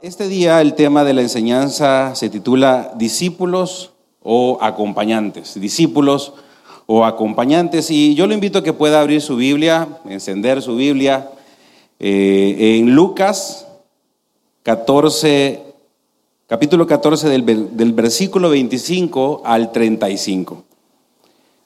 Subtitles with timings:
[0.00, 3.90] Este día el tema de la enseñanza se titula Discípulos
[4.22, 5.60] o acompañantes.
[5.60, 6.34] Discípulos
[6.86, 7.90] o acompañantes.
[7.90, 11.32] Y yo lo invito a que pueda abrir su Biblia, encender su Biblia
[11.98, 13.66] eh, en Lucas
[14.62, 15.64] 14,
[16.46, 20.62] capítulo 14 del, del versículo 25 al 35.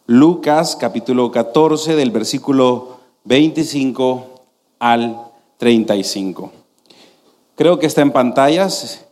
[0.07, 4.43] Lucas capítulo 14 del versículo 25
[4.79, 5.21] al
[5.59, 6.62] 35.
[7.63, 9.07] Creo que está en pantallas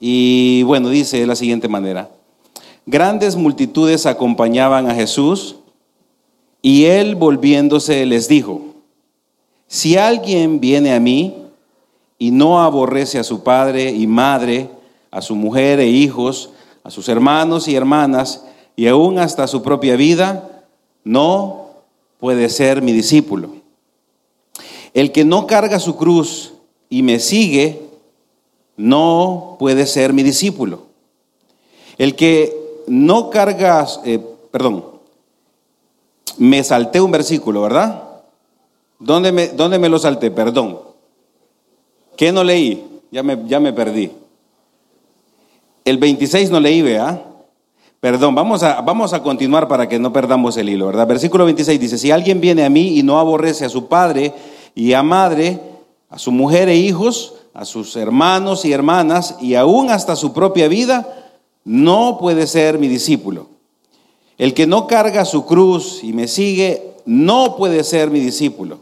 [0.00, 2.10] y bueno, dice de la siguiente manera.
[2.84, 5.54] Grandes multitudes acompañaban a Jesús
[6.62, 8.60] y él volviéndose les dijo,
[9.68, 11.44] si alguien viene a mí
[12.18, 14.68] y no aborrece a su padre y madre,
[15.12, 16.50] a su mujer e hijos,
[16.82, 20.64] a sus hermanos y hermanas, y aún hasta su propia vida,
[21.04, 21.68] no
[22.18, 23.50] puede ser mi discípulo.
[24.92, 26.54] El que no carga su cruz
[26.88, 27.80] y me sigue,
[28.76, 30.82] no puede ser mi discípulo.
[31.98, 34.20] El que no carga, eh,
[34.50, 34.84] perdón,
[36.38, 38.02] me salté un versículo, ¿verdad?
[38.98, 40.30] ¿Dónde me, ¿Dónde me lo salté?
[40.30, 40.78] Perdón.
[42.16, 42.84] ¿Qué no leí?
[43.10, 44.10] Ya me, ya me perdí.
[45.84, 47.22] El 26 no leí, vea.
[48.00, 51.06] Perdón, vamos a, vamos a continuar para que no perdamos el hilo, ¿verdad?
[51.06, 54.32] Versículo 26 dice, si alguien viene a mí y no aborrece a su padre
[54.74, 55.58] y a madre,
[56.16, 60.66] a su mujer e hijos, a sus hermanos y hermanas y aún hasta su propia
[60.66, 63.48] vida, no puede ser mi discípulo.
[64.38, 68.78] El que no carga su cruz y me sigue, no puede ser mi discípulo.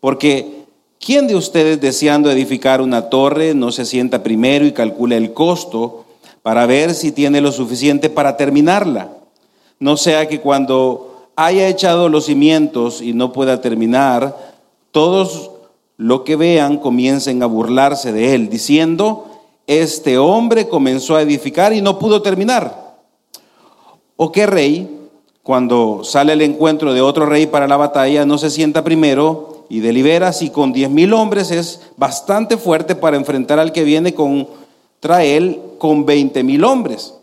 [0.00, 0.64] Porque
[0.98, 6.06] ¿quién de ustedes deseando edificar una torre no se sienta primero y calcula el costo
[6.40, 9.12] para ver si tiene lo suficiente para terminarla?
[9.78, 14.54] No sea que cuando haya echado los cimientos y no pueda terminar,
[14.90, 15.50] todos
[15.98, 19.26] lo que vean comiencen a burlarse de él, diciendo,
[19.66, 22.96] este hombre comenzó a edificar y no pudo terminar.
[24.16, 25.08] ¿O qué rey,
[25.42, 29.80] cuando sale el encuentro de otro rey para la batalla, no se sienta primero y
[29.80, 35.24] delibera si con diez mil hombres es bastante fuerte para enfrentar al que viene contra
[35.24, 37.14] él con veinte mil hombres?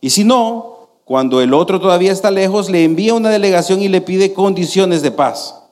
[0.00, 4.00] Y si no, cuando el otro todavía está lejos, le envía una delegación y le
[4.00, 5.63] pide condiciones de paz.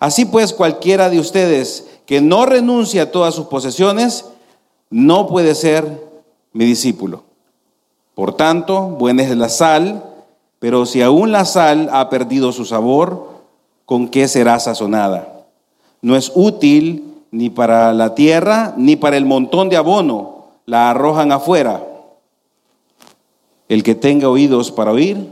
[0.00, 4.24] Así pues, cualquiera de ustedes que no renuncia a todas sus posesiones,
[4.88, 6.04] no puede ser
[6.52, 7.22] mi discípulo.
[8.14, 10.02] Por tanto, buena es la sal,
[10.58, 13.28] pero si aún la sal ha perdido su sabor,
[13.84, 15.44] ¿con qué será sazonada?
[16.02, 21.30] No es útil ni para la tierra, ni para el montón de abono, la arrojan
[21.30, 21.86] afuera.
[23.68, 25.28] El que tenga oídos para oír,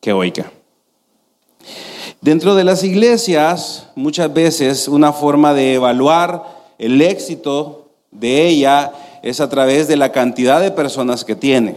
[0.00, 0.50] que oiga.
[2.26, 6.42] Dentro de las iglesias, muchas veces una forma de evaluar
[6.76, 8.90] el éxito de ella
[9.22, 11.76] es a través de la cantidad de personas que tiene.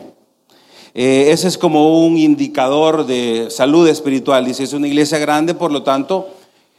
[0.96, 4.44] Eh, ese es como un indicador de salud espiritual.
[4.44, 6.30] Dice, es una iglesia grande, por lo tanto,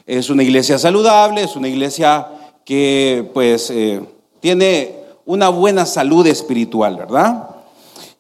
[0.05, 2.27] es una iglesia saludable, es una iglesia
[2.65, 4.01] que pues eh,
[4.41, 7.51] tiene una buena salud espiritual, ¿verdad?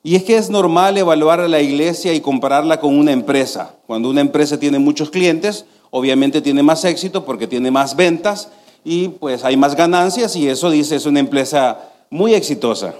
[0.03, 3.75] Y es que es normal evaluar a la iglesia y compararla con una empresa.
[3.87, 8.49] Cuando una empresa tiene muchos clientes, obviamente tiene más éxito porque tiene más ventas
[8.83, 12.95] y pues hay más ganancias y eso dice es una empresa muy exitosa.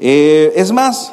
[0.00, 1.12] Eh, es más,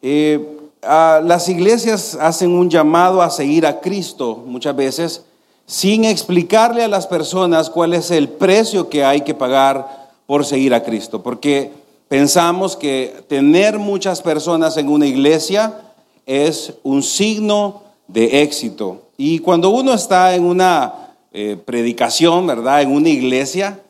[0.00, 0.44] eh,
[0.82, 5.24] las iglesias hacen un llamado a seguir a Cristo muchas veces
[5.66, 10.72] sin explicarle a las personas cuál es el precio que hay que pagar por seguir
[10.74, 11.22] a Cristo.
[11.22, 11.72] Porque
[12.08, 15.80] pensamos que tener muchas personas en una iglesia
[16.24, 19.02] es un signo de éxito.
[19.16, 22.82] Y cuando uno está en una eh, predicación, ¿verdad?
[22.82, 23.80] En una iglesia,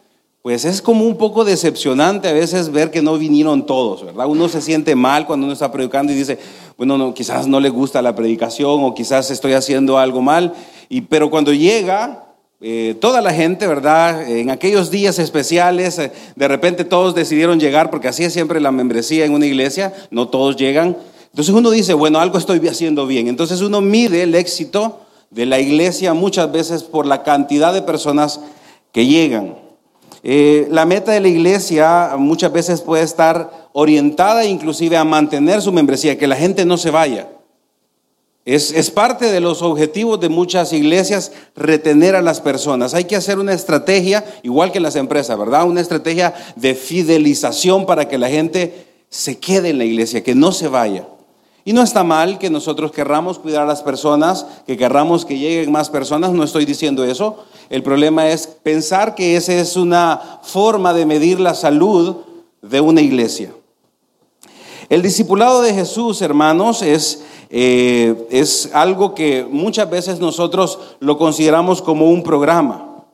[0.42, 4.26] pues es como un poco decepcionante a veces ver que no vinieron todos, ¿verdad?
[4.28, 6.38] Uno se siente mal cuando uno está predicando y dice,
[6.76, 10.54] bueno, no, quizás no le gusta la predicación o quizás estoy haciendo algo mal,
[10.88, 12.25] y, pero cuando llega
[12.60, 14.30] eh, toda la gente, ¿verdad?
[14.30, 18.72] En aquellos días especiales, eh, de repente todos decidieron llegar, porque así es siempre la
[18.72, 20.96] membresía en una iglesia, no todos llegan.
[21.30, 23.28] Entonces uno dice, bueno, algo estoy haciendo bien.
[23.28, 25.00] Entonces uno mide el éxito
[25.30, 28.40] de la iglesia muchas veces por la cantidad de personas
[28.90, 29.54] que llegan.
[30.22, 35.72] Eh, la meta de la iglesia muchas veces puede estar orientada inclusive a mantener su
[35.72, 37.28] membresía, que la gente no se vaya.
[38.46, 42.94] Es, parte de los objetivos de muchas iglesias retener a las personas.
[42.94, 45.66] Hay que hacer una estrategia, igual que las empresas, ¿verdad?
[45.66, 50.52] Una estrategia de fidelización para que la gente se quede en la iglesia, que no
[50.52, 51.08] se vaya.
[51.64, 55.72] Y no está mal que nosotros querramos cuidar a las personas, que querramos que lleguen
[55.72, 57.44] más personas, no estoy diciendo eso.
[57.68, 62.18] El problema es pensar que esa es una forma de medir la salud
[62.62, 63.50] de una iglesia.
[64.88, 71.82] El discipulado de Jesús, hermanos, es, eh, es algo que muchas veces nosotros lo consideramos
[71.82, 73.04] como un programa.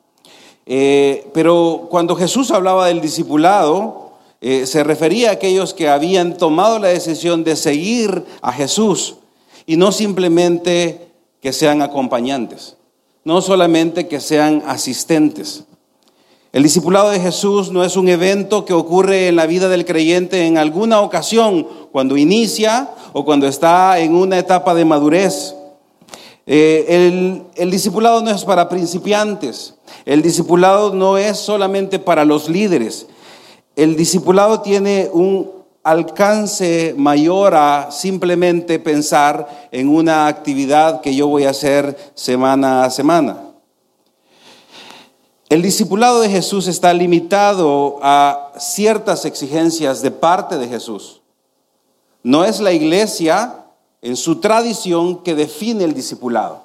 [0.66, 6.78] Eh, pero cuando Jesús hablaba del discipulado, eh, se refería a aquellos que habían tomado
[6.78, 9.16] la decisión de seguir a Jesús
[9.64, 11.08] y no simplemente
[11.40, 12.76] que sean acompañantes,
[13.24, 15.64] no solamente que sean asistentes.
[16.52, 20.46] El discipulado de Jesús no es un evento que ocurre en la vida del creyente
[20.46, 25.54] en alguna ocasión, cuando inicia o cuando está en una etapa de madurez.
[26.44, 32.50] Eh, el, el discipulado no es para principiantes, el discipulado no es solamente para los
[32.50, 33.06] líderes,
[33.74, 35.50] el discipulado tiene un
[35.82, 42.90] alcance mayor a simplemente pensar en una actividad que yo voy a hacer semana a
[42.90, 43.51] semana.
[45.52, 51.20] El discipulado de Jesús está limitado a ciertas exigencias de parte de Jesús.
[52.22, 53.66] No es la iglesia
[54.00, 56.62] en su tradición que define el discipulado.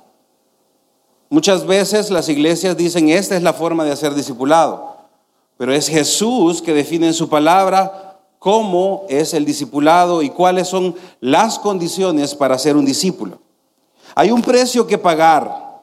[1.30, 4.96] Muchas veces las iglesias dicen, esta es la forma de hacer discipulado.
[5.58, 10.96] Pero es Jesús que define en su palabra cómo es el discipulado y cuáles son
[11.20, 13.42] las condiciones para ser un discípulo.
[14.16, 15.82] Hay un precio que pagar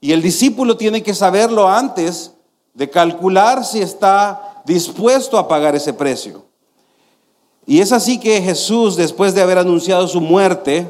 [0.00, 2.34] y el discípulo tiene que saberlo antes
[2.76, 6.44] de calcular si está dispuesto a pagar ese precio.
[7.66, 10.88] Y es así que Jesús, después de haber anunciado su muerte,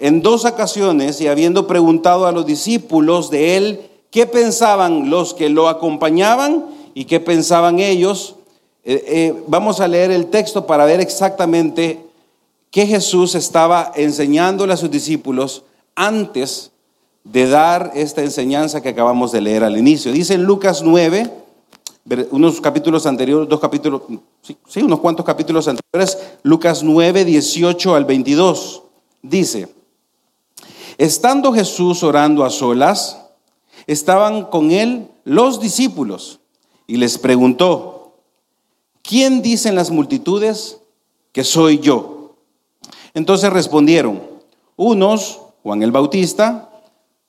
[0.00, 5.48] en dos ocasiones y habiendo preguntado a los discípulos de él qué pensaban los que
[5.48, 6.64] lo acompañaban,
[6.94, 8.36] y qué pensaban ellos.
[8.84, 12.04] Eh, eh, vamos a leer el texto para ver exactamente
[12.70, 15.64] qué Jesús estaba enseñándole a sus discípulos
[15.94, 16.71] antes
[17.24, 20.12] de dar esta enseñanza que acabamos de leer al inicio.
[20.12, 21.30] Dice en Lucas 9,
[22.30, 24.02] unos capítulos anteriores, dos capítulos,
[24.66, 28.82] sí, unos cuantos capítulos anteriores, Lucas 9, 18 al 22,
[29.22, 29.72] dice,
[30.98, 33.20] estando Jesús orando a solas,
[33.86, 36.40] estaban con él los discípulos
[36.88, 38.16] y les preguntó,
[39.02, 40.80] ¿quién dicen las multitudes
[41.30, 42.34] que soy yo?
[43.14, 44.20] Entonces respondieron,
[44.74, 46.71] unos, Juan el Bautista,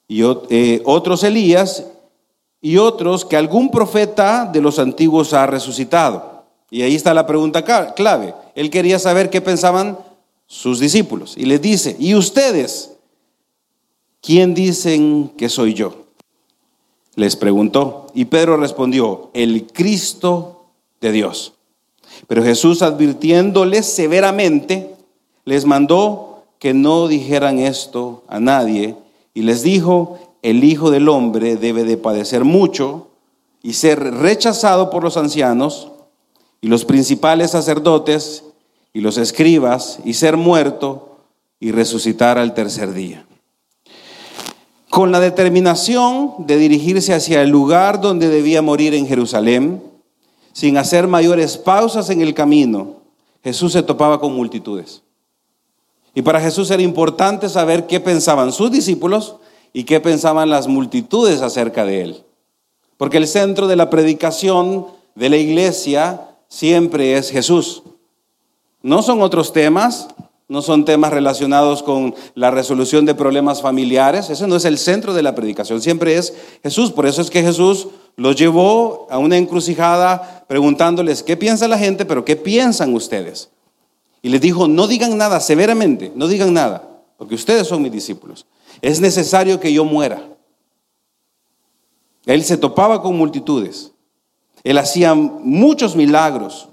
[0.07, 1.85] y eh, otros Elías,
[2.61, 6.43] y otros que algún profeta de los antiguos ha resucitado.
[6.69, 7.63] Y ahí está la pregunta
[7.93, 8.33] clave.
[8.55, 9.97] Él quería saber qué pensaban
[10.47, 11.35] sus discípulos.
[11.37, 12.93] Y les dice, ¿y ustedes?
[14.21, 16.03] ¿Quién dicen que soy yo?
[17.15, 18.07] les preguntó.
[18.13, 20.65] Y Pedro respondió, el Cristo
[21.01, 21.53] de Dios.
[22.27, 24.95] Pero Jesús advirtiéndoles severamente,
[25.45, 28.95] les mandó que no dijeran esto a nadie
[29.33, 33.09] y les dijo, el Hijo del Hombre debe de padecer mucho
[33.61, 35.91] y ser rechazado por los ancianos
[36.61, 38.43] y los principales sacerdotes
[38.93, 41.17] y los escribas y ser muerto
[41.59, 43.25] y resucitar al tercer día
[44.93, 49.81] con la determinación de dirigirse hacia el lugar donde debía morir en Jerusalén,
[50.51, 52.97] sin hacer mayores pausas en el camino,
[53.43, 55.01] Jesús se topaba con multitudes.
[56.13, 59.37] Y para Jesús era importante saber qué pensaban sus discípulos
[59.73, 62.23] y qué pensaban las multitudes acerca de él.
[62.97, 67.83] Porque el centro de la predicación de la iglesia siempre es Jesús.
[68.83, 70.07] No son otros temas,
[70.47, 75.13] no son temas relacionados con la resolución de problemas familiares, ese no es el centro
[75.13, 76.91] de la predicación, siempre es Jesús.
[76.91, 82.05] Por eso es que Jesús los llevó a una encrucijada preguntándoles, ¿qué piensa la gente?
[82.05, 83.49] Pero ¿qué piensan ustedes?
[84.23, 86.81] Y les dijo, no digan nada severamente, no digan nada,
[87.17, 88.47] porque ustedes son mis discípulos.
[88.81, 90.25] Es necesario que yo muera.
[92.25, 93.91] Él se topaba con multitudes.
[94.63, 96.69] Él hacía muchos milagros,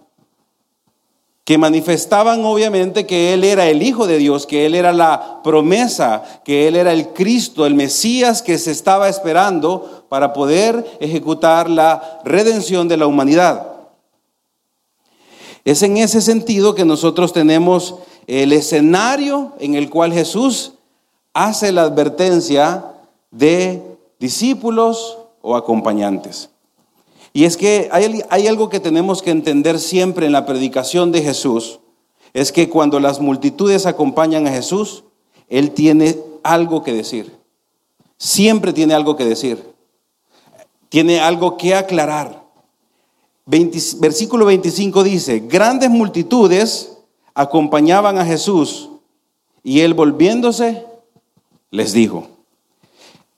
[1.45, 6.23] que manifestaban obviamente que Él era el Hijo de Dios, que Él era la promesa,
[6.45, 12.21] que Él era el Cristo, el Mesías que se estaba esperando para poder ejecutar la
[12.25, 13.70] redención de la humanidad.
[15.65, 20.75] Es en ese sentido que nosotros tenemos el escenario en el cual Jesús
[21.35, 22.85] hace la advertencia
[23.31, 23.83] de
[24.19, 26.51] discípulos o acompañantes.
[27.33, 31.81] Y es que hay, algo que tenemos que entender siempre en la predicación de Jesús,
[32.33, 35.05] es que cuando las multitudes acompañan a Jesús,
[35.49, 37.37] Él tiene algo que decir.
[38.19, 39.65] Siempre tiene algo que decir.
[40.89, 42.40] Tiene algo que aclarar.
[44.01, 46.97] Versículo 25 dice, grandes multitudes
[47.35, 48.91] acompañaban a Jesús
[49.63, 50.85] Y él volviéndose,
[51.71, 52.29] les dijo,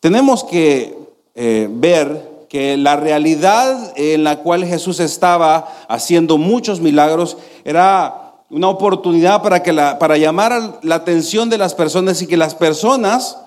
[0.00, 0.96] tenemos que
[1.34, 8.68] eh, ver que la realidad en la cual Jesús estaba haciendo muchos milagros era una
[8.68, 13.38] oportunidad para, que la, para llamar la atención de las personas y que las personas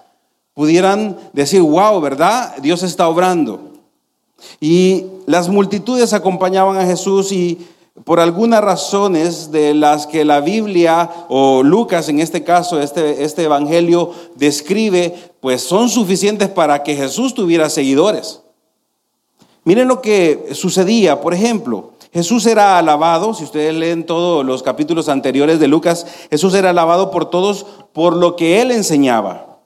[0.55, 2.55] pudieran decir, wow, ¿verdad?
[2.57, 3.74] Dios está obrando.
[4.59, 7.67] Y las multitudes acompañaban a Jesús y
[8.03, 13.43] por algunas razones de las que la Biblia o Lucas en este caso, este, este
[13.43, 18.41] evangelio describe, pues son suficientes para que Jesús tuviera seguidores.
[19.63, 25.09] Miren lo que sucedía, por ejemplo, Jesús era alabado, si ustedes leen todos los capítulos
[25.09, 29.57] anteriores de Lucas, Jesús era alabado por todos por lo que él enseñaba.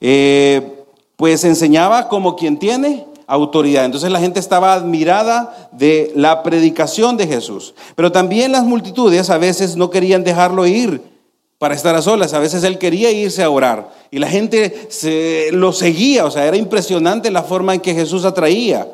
[0.00, 0.84] Eh,
[1.16, 3.84] pues enseñaba como quien tiene autoridad.
[3.84, 7.74] Entonces la gente estaba admirada de la predicación de Jesús.
[7.94, 11.00] Pero también las multitudes a veces no querían dejarlo ir
[11.58, 12.34] para estar a solas.
[12.34, 16.26] A veces él quería irse a orar y la gente se, lo seguía.
[16.26, 18.88] O sea, era impresionante la forma en que Jesús atraía.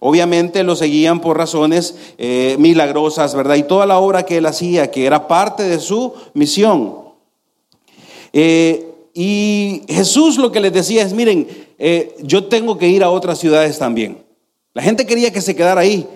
[0.00, 3.56] Obviamente lo seguían por razones eh, milagrosas, ¿verdad?
[3.56, 6.94] Y toda la obra que él hacía, que era parte de su misión.
[8.32, 8.89] Eh,
[9.22, 11.46] y Jesús lo que les decía es, miren,
[11.78, 14.24] eh, yo tengo que ir a otras ciudades también.
[14.72, 16.08] La gente quería que se quedara ahí.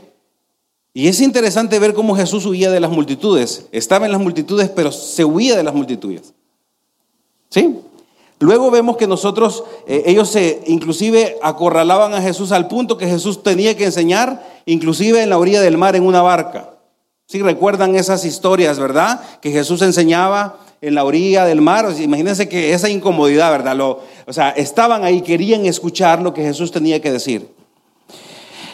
[0.95, 3.67] Y es interesante ver cómo Jesús huía de las multitudes.
[3.73, 6.33] Estaba en las multitudes, pero se huía de las multitudes.
[7.51, 7.77] ¿Sí?
[8.39, 13.43] Luego vemos que nosotros, eh, ellos se inclusive acorralaban a Jesús al punto que Jesús
[13.43, 16.71] tenía que enseñar, inclusive en la orilla del mar en una barca.
[17.27, 19.21] ¿Sí recuerdan esas historias, ¿verdad?
[19.43, 21.87] Que Jesús enseñaba en la orilla del mar.
[21.99, 23.81] imagínense que esa incomodidad, ¿verdad?
[23.81, 27.49] O sea, estaban ahí, querían escuchar lo que Jesús tenía que decir.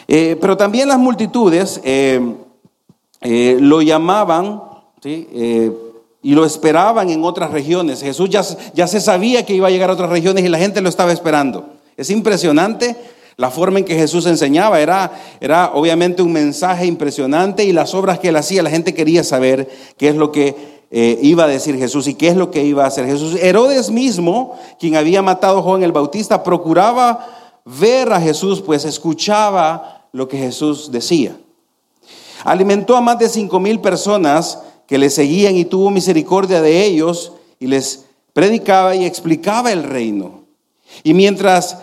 [0.07, 2.19] Eh, pero también las multitudes eh,
[3.21, 4.61] eh, lo llamaban
[5.03, 8.01] y lo esperaban en otras regiones.
[8.01, 10.81] Jesús ya, ya se sabía que iba a llegar a otras regiones y la gente
[10.81, 11.75] lo estaba esperando.
[11.95, 12.97] Es impresionante
[13.37, 18.19] la forma en que Jesús enseñaba era, era obviamente un mensaje impresionante y las obras
[18.19, 21.77] que él hacía, la gente quería saber qué es lo que eh, iba a decir
[21.77, 23.35] Jesús y qué es lo que iba a hacer Jesús.
[23.35, 27.25] Herodes mismo, quien había matado a Juan el Bautista, procuraba
[27.63, 31.37] ver a Jesús, pues escuchaba lo que Jesús decía.
[32.43, 37.31] Alimentó a más de cinco mil personas que le seguían y tuvo misericordia de ellos
[37.57, 40.41] y les predicaba y explicaba el reino.
[41.03, 41.77] Y mientras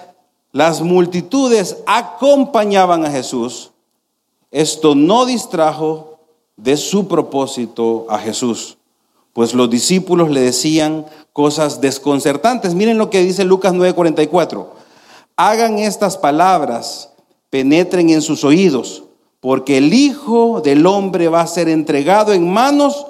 [0.52, 3.70] las multitudes acompañaban a Jesús,
[4.50, 6.18] esto no distrajo
[6.58, 8.78] de su propósito a Jesús
[9.38, 12.74] pues los discípulos le decían cosas desconcertantes.
[12.74, 14.66] Miren lo que dice Lucas 9:44.
[15.36, 17.10] Hagan estas palabras,
[17.48, 19.04] penetren en sus oídos,
[19.38, 23.06] porque el Hijo del Hombre va a ser entregado en manos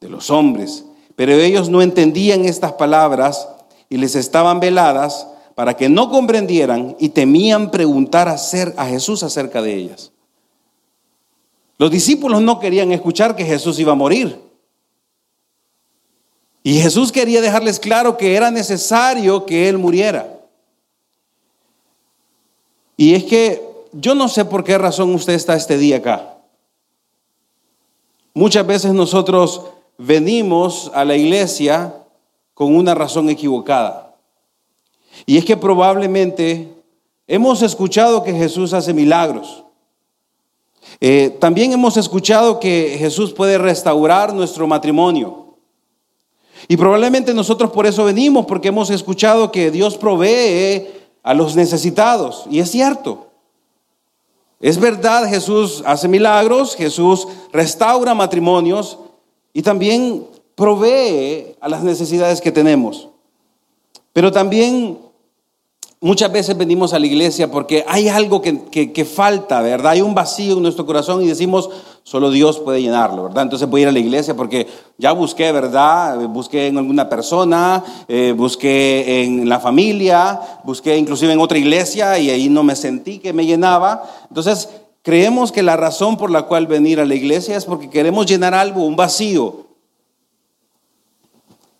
[0.00, 0.84] de los hombres.
[1.16, 3.48] Pero ellos no entendían estas palabras
[3.88, 5.26] y les estaban veladas
[5.56, 8.36] para que no comprendieran y temían preguntar a,
[8.76, 10.12] a Jesús acerca de ellas.
[11.78, 14.43] Los discípulos no querían escuchar que Jesús iba a morir.
[16.66, 20.40] Y Jesús quería dejarles claro que era necesario que Él muriera.
[22.96, 26.38] Y es que yo no sé por qué razón usted está este día acá.
[28.32, 29.60] Muchas veces nosotros
[29.98, 31.94] venimos a la iglesia
[32.54, 34.16] con una razón equivocada.
[35.26, 36.72] Y es que probablemente
[37.26, 39.64] hemos escuchado que Jesús hace milagros.
[40.98, 45.43] Eh, también hemos escuchado que Jesús puede restaurar nuestro matrimonio.
[46.68, 50.86] Y probablemente nosotros por eso venimos, porque hemos escuchado que Dios provee
[51.22, 52.44] a los necesitados.
[52.50, 53.28] Y es cierto.
[54.60, 58.98] Es verdad, Jesús hace milagros, Jesús restaura matrimonios
[59.52, 63.08] y también provee a las necesidades que tenemos.
[64.12, 64.98] Pero también
[66.04, 69.92] Muchas veces venimos a la iglesia porque hay algo que, falta, ¿verdad?
[69.92, 71.70] Hay un vacío en nuestro corazón y decimos,
[72.04, 73.44] solo Dios puede llenarlo, ¿verdad?
[73.44, 74.68] Entonces voy a ir a la iglesia porque
[74.98, 76.28] ya busqué, ¿verdad?
[76.28, 82.28] Busqué en alguna persona, eh, busqué en la familia, busqué inclusive en otra iglesia y
[82.28, 84.04] ahí no me sentí que me llenaba.
[84.28, 84.68] Entonces
[85.00, 88.52] creemos que la razón por la cual venir a la iglesia es porque queremos llenar
[88.52, 89.64] algo, un vacío.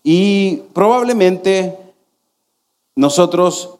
[0.03, 1.77] Y probablemente
[2.95, 3.75] nosotros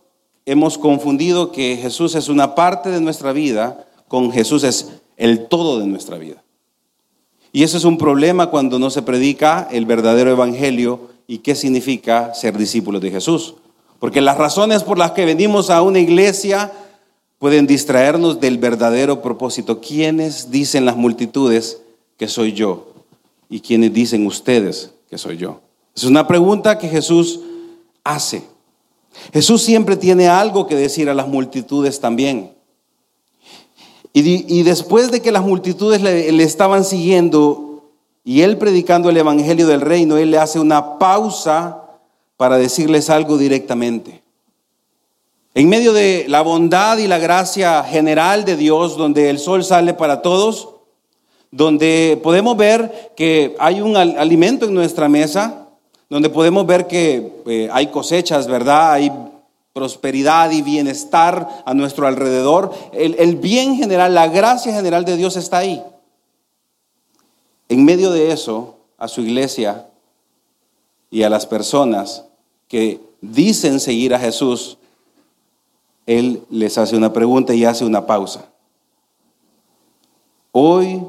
[0.45, 5.79] hemos confundido que Jesús es una parte de nuestra vida con Jesús es el todo
[5.79, 6.43] de nuestra vida.
[7.51, 12.33] Y eso es un problema cuando no se predica el verdadero evangelio y qué significa
[12.33, 13.55] ser discípulos de Jesús.
[13.99, 16.71] Porque las razones por las que venimos a una iglesia
[17.39, 19.79] pueden distraernos del verdadero propósito.
[19.79, 21.81] ¿Quiénes dicen las multitudes
[22.17, 22.93] que soy yo?
[23.49, 25.61] ¿Y quiénes dicen ustedes que soy yo?
[25.95, 27.39] Es una pregunta que Jesús
[28.03, 28.43] hace.
[29.31, 32.54] Jesús siempre tiene algo que decir a las multitudes también.
[34.17, 37.83] Y, después de que las multitudes le, estaban siguiendo
[38.23, 41.83] y él predicando el Evangelio del Reino, él le hace una pausa
[42.37, 44.23] para decirles algo directamente.
[45.53, 49.93] En medio de la bondad y la gracia general de Dios, donde el sol sale
[49.93, 50.69] para todos,
[51.51, 55.67] donde podemos ver que hay un alimento en nuestra mesa,
[56.09, 58.93] donde podemos ver que eh, hay cosechas, ¿verdad?
[58.93, 59.11] Hay
[59.75, 62.73] prosperidad y bienestar a nuestro alrededor.
[62.93, 65.83] El, el bien general, la gracia general de Dios está ahí.
[67.67, 69.85] En medio de eso, a su iglesia
[71.11, 72.23] y a las personas
[72.69, 74.77] que dicen seguir a Jesús,
[76.05, 78.45] Él les hace una pregunta y hace una pausa.
[80.53, 81.03] Hoy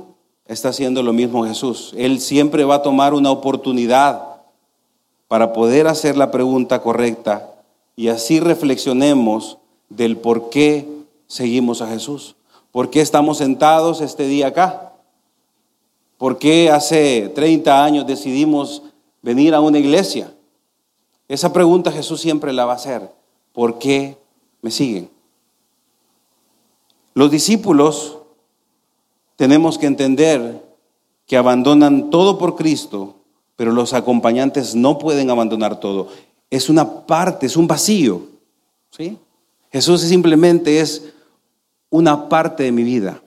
[0.45, 1.95] está haciendo lo mismo Jesús.
[1.97, 4.25] Él siempre va a tomar una oportunidad
[5.29, 7.53] para poder hacer la pregunta correcta
[7.97, 10.87] y así reflexionemos del por qué
[11.27, 12.37] seguimos a Jesús.
[12.71, 14.93] ¿Por qué estamos sentados este día acá?
[16.19, 18.83] ¿Por qué hace 30 años decidimos
[19.23, 20.33] venir a una iglesia?
[21.27, 23.11] Esa pregunta Jesús siempre la va a hacer.
[23.53, 24.19] ¿Por qué
[24.61, 25.11] me siguen?
[27.15, 28.19] Los discípulos
[29.37, 30.63] tenemos que entender
[31.27, 33.17] que abandonan todo por Cristo,
[33.57, 36.09] pero los acompañantes no pueden abandonar todo.
[36.51, 38.23] Es una parte, es un vacío.
[38.91, 39.19] ¿sí?
[39.73, 41.13] Jesús simplemente es
[41.91, 43.23] una parte de mi vida.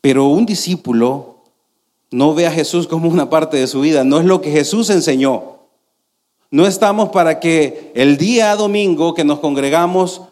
[0.00, 1.36] Pero un discípulo
[2.10, 4.90] no ve a Jesús como una parte de su vida, no es lo que Jesús
[4.90, 5.54] enseñó.
[6.50, 10.22] No estamos para que el día domingo que nos congregamos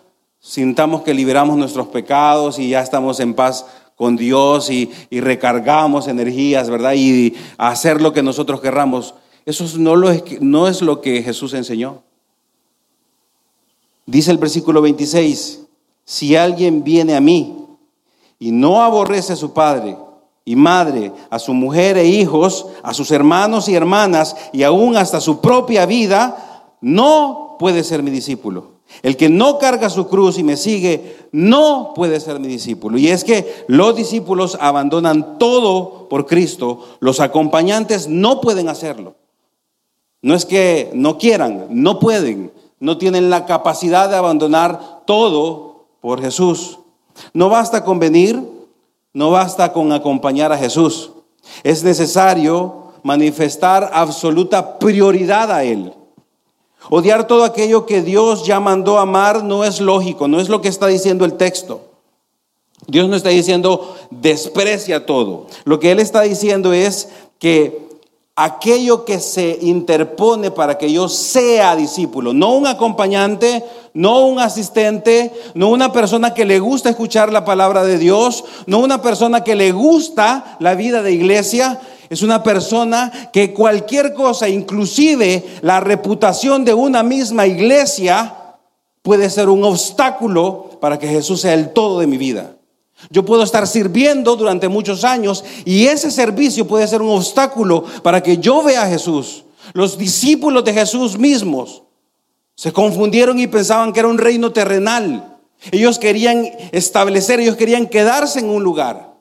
[0.42, 3.64] sintamos que liberamos nuestros pecados y ya estamos en paz
[3.96, 6.94] con Dios y, recargamos energías, ¿verdad?
[6.96, 9.14] Y hacer lo que nosotros querramos.
[9.44, 12.02] Eso no, lo es, no es lo que Jesús enseñó.
[14.06, 15.60] Dice el versículo 26,
[16.04, 17.66] si alguien viene a mí
[18.38, 19.96] y no aborrece a su padre
[20.44, 25.20] y madre, a su mujer e hijos, a sus hermanos y hermanas y aún hasta
[25.20, 28.72] su propia vida, no puede ser mi discípulo.
[29.02, 32.98] El que no carga su cruz y me sigue no puede ser mi discípulo.
[32.98, 36.80] Y es que los discípulos abandonan todo por Cristo.
[37.00, 39.14] Los acompañantes no pueden hacerlo.
[40.22, 42.52] No es que no quieran, no pueden.
[42.78, 46.78] No tienen la capacidad de abandonar todo por Jesús.
[47.34, 48.42] No basta con venir,
[49.12, 51.10] no basta con acompañar a Jesús.
[51.62, 55.92] Es necesario manifestar absoluta prioridad a Él.
[56.90, 60.68] Odiar todo aquello que Dios ya mandó amar no es lógico, no es lo que
[60.68, 61.80] está diciendo el texto.
[62.86, 65.46] Dios no está diciendo desprecia todo.
[65.64, 67.08] Lo que Él está diciendo es
[67.38, 67.91] que
[68.34, 75.32] aquello que se interpone para que yo sea discípulo, no un acompañante, no un asistente,
[75.54, 79.54] no una persona que le gusta escuchar la palabra de Dios, no una persona que
[79.54, 86.64] le gusta la vida de iglesia, es una persona que cualquier cosa, inclusive la reputación
[86.64, 88.34] de una misma iglesia,
[89.02, 92.56] puede ser un obstáculo para que Jesús sea el todo de mi vida.
[93.10, 98.22] Yo puedo estar sirviendo durante muchos años y ese servicio puede ser un obstáculo para
[98.22, 99.44] que yo vea a Jesús.
[99.72, 101.82] Los discípulos de Jesús mismos
[102.54, 105.38] se confundieron y pensaban que era un reino terrenal.
[105.70, 109.14] Ellos querían establecer, ellos querían quedarse en un lugar.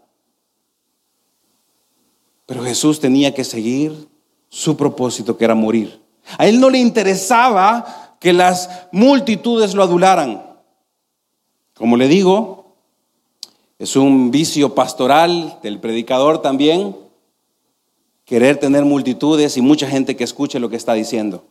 [2.45, 4.09] Pero Jesús tenía que seguir
[4.49, 6.01] su propósito, que era morir.
[6.37, 10.43] A él no le interesaba que las multitudes lo adularan.
[11.73, 12.60] Como le digo,
[13.81, 16.95] es un vicio pastoral del predicador también,
[18.25, 21.43] querer tener multitudes y mucha gente que escuche lo que está diciendo.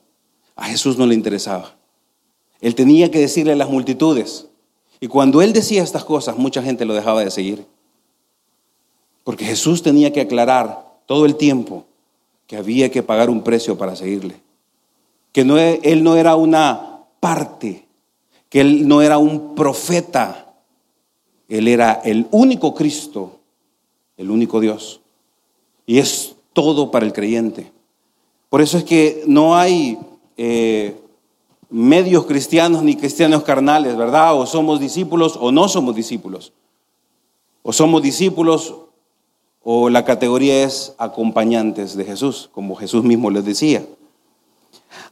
[0.54, 1.74] A Jesús no le interesaba.
[2.60, 4.46] Él tenía que decirle a las multitudes.
[5.00, 7.66] Y cuando él decía estas cosas, mucha gente lo dejaba de seguir.
[9.24, 11.84] Porque Jesús tenía que aclarar todo el tiempo
[12.46, 14.36] que había que pagar un precio para seguirle.
[15.32, 17.88] Que no, e, él no era una parte,
[18.48, 20.49] que él no era un profeta,
[21.50, 23.32] él era el único Cristo,
[24.16, 25.00] el único Dios.
[25.84, 27.70] Y es todo para el creyente.
[28.48, 29.98] Por eso es que no hay
[30.36, 30.96] eh,
[31.68, 34.34] medios cristianos ni cristianos carnales, ¿verdad?
[34.38, 36.52] O somos discípulos o no somos discípulos.
[37.62, 38.74] O somos discípulos
[39.62, 43.84] o la categoría es acompañantes de Jesús, como Jesús mismo les decía.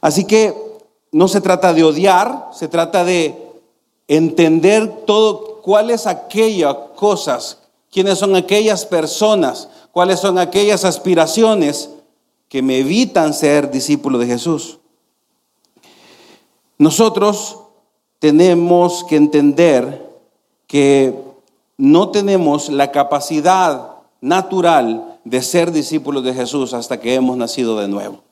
[0.01, 0.53] Así que
[1.11, 3.35] no se trata de odiar, se trata de
[4.07, 7.59] entender todo cuáles aquellas cosas,
[7.91, 11.91] quiénes son aquellas personas, cuáles son aquellas aspiraciones
[12.47, 14.79] que me evitan ser discípulo de Jesús.
[16.79, 17.59] Nosotros
[18.17, 20.09] tenemos que entender
[20.65, 21.13] que
[21.77, 27.87] no tenemos la capacidad natural de ser discípulos de Jesús hasta que hemos nacido de
[27.87, 28.23] nuevo.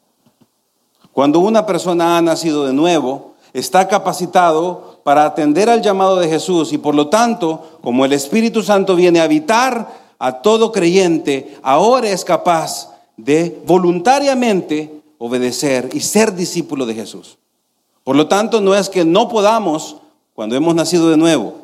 [1.13, 6.73] Cuando una persona ha nacido de nuevo, está capacitado para atender al llamado de Jesús
[6.73, 12.09] y por lo tanto, como el Espíritu Santo viene a habitar a todo creyente, ahora
[12.09, 17.37] es capaz de voluntariamente obedecer y ser discípulo de Jesús.
[18.03, 19.97] Por lo tanto, no es que no podamos
[20.33, 21.55] cuando hemos nacido de nuevo.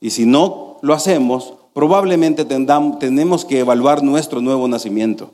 [0.00, 5.32] Y si no lo hacemos, probablemente tenemos que evaluar nuestro nuevo nacimiento.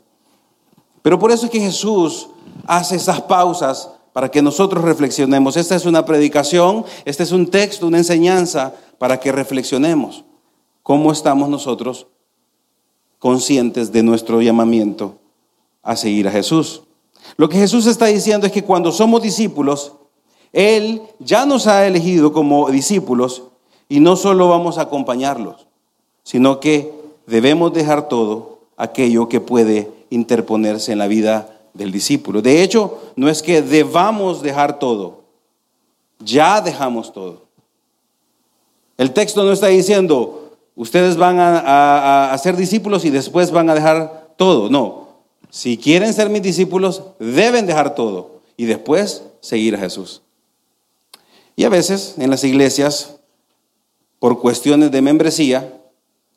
[1.01, 2.27] Pero por eso es que Jesús
[2.65, 5.57] hace esas pausas para que nosotros reflexionemos.
[5.57, 10.23] Esta es una predicación, este es un texto, una enseñanza para que reflexionemos
[10.83, 12.07] cómo estamos nosotros
[13.19, 15.15] conscientes de nuestro llamamiento
[15.81, 16.83] a seguir a Jesús.
[17.37, 19.93] Lo que Jesús está diciendo es que cuando somos discípulos,
[20.51, 23.43] Él ya nos ha elegido como discípulos
[23.89, 25.67] y no solo vamos a acompañarlos,
[26.23, 26.93] sino que
[27.25, 32.41] debemos dejar todo aquello que puede interponerse en la vida del discípulo.
[32.41, 35.23] De hecho, no es que debamos dejar todo,
[36.19, 37.43] ya dejamos todo.
[38.97, 44.33] El texto no está diciendo, ustedes van a, ser discípulos y después van a dejar
[44.37, 44.69] todo.
[44.69, 45.07] No,
[45.49, 50.21] si quieren ser mis discípulos, deben dejar todo y después seguir a Jesús.
[51.55, 53.17] Y a veces en las iglesias,
[54.19, 55.81] por cuestiones de membresía,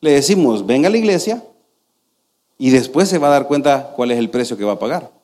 [0.00, 1.42] le decimos, venga a la iglesia
[2.58, 5.15] y después se va a dar cuenta cuál es el precio que va a pagar.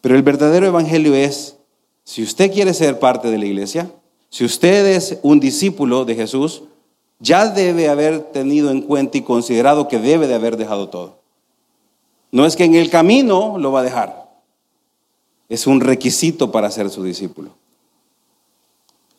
[0.00, 1.56] Pero el verdadero evangelio es,
[2.04, 3.90] si usted quiere ser parte de la iglesia,
[4.30, 6.62] si usted es un discípulo de Jesús,
[7.18, 11.18] ya debe haber tenido en cuenta y considerado que debe de haber dejado todo.
[12.30, 14.28] No es que en el camino lo va a dejar.
[15.48, 17.56] Es un requisito para ser su discípulo.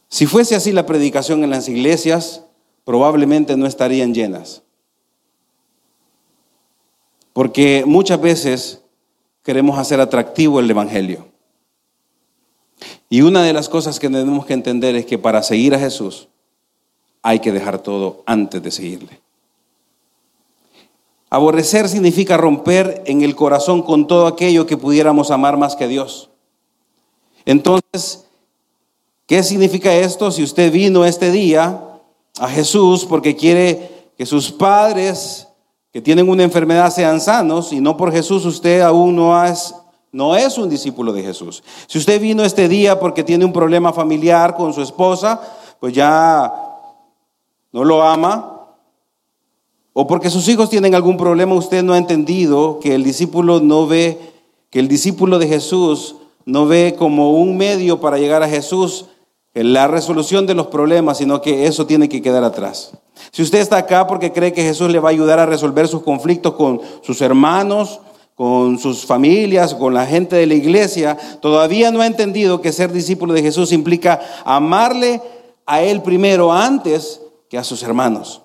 [0.07, 2.43] Si fuese así la predicación en las iglesias,
[2.83, 4.63] probablemente no estarían llenas.
[7.33, 8.81] Porque muchas veces
[9.49, 11.25] queremos hacer atractivo el Evangelio.
[13.09, 16.27] Y una de las cosas que tenemos que entender es que para seguir a Jesús
[17.23, 19.19] hay que dejar todo antes de seguirle.
[21.31, 26.29] Aborrecer significa romper en el corazón con todo aquello que pudiéramos amar más que Dios.
[27.43, 28.27] Entonces,
[29.25, 30.29] ¿qué significa esto?
[30.29, 31.99] Si usted vino este día
[32.37, 35.47] a Jesús porque quiere que sus padres
[35.91, 39.73] que tienen una enfermedad sean sanos y no por Jesús usted aún no es,
[40.11, 41.63] no es un discípulo de Jesús.
[41.87, 45.41] Si usted vino este día porque tiene un problema familiar con su esposa,
[45.79, 46.53] pues ya
[47.71, 48.55] no lo ama,
[49.93, 53.87] o porque sus hijos tienen algún problema, usted no ha entendido que el discípulo no
[53.87, 54.17] ve,
[54.69, 59.05] que el discípulo de Jesús no ve como un medio para llegar a Jesús
[59.53, 62.93] la resolución de los problemas, sino que eso tiene que quedar atrás.
[63.31, 66.03] Si usted está acá porque cree que Jesús le va a ayudar a resolver sus
[66.03, 67.99] conflictos con sus hermanos,
[68.35, 72.91] con sus familias, con la gente de la iglesia, todavía no ha entendido que ser
[72.91, 75.21] discípulo de Jesús implica amarle
[75.65, 78.41] a Él primero antes que a sus hermanos.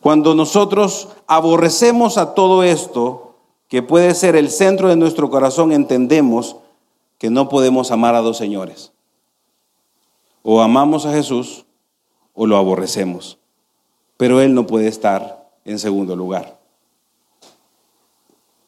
[0.00, 3.36] Cuando nosotros aborrecemos a todo esto,
[3.68, 6.56] que puede ser el centro de nuestro corazón, entendemos
[7.18, 8.92] que no podemos amar a dos señores.
[10.42, 11.66] O amamos a Jesús
[12.34, 13.37] o lo aborrecemos.
[14.18, 16.58] Pero Él no puede estar en segundo lugar.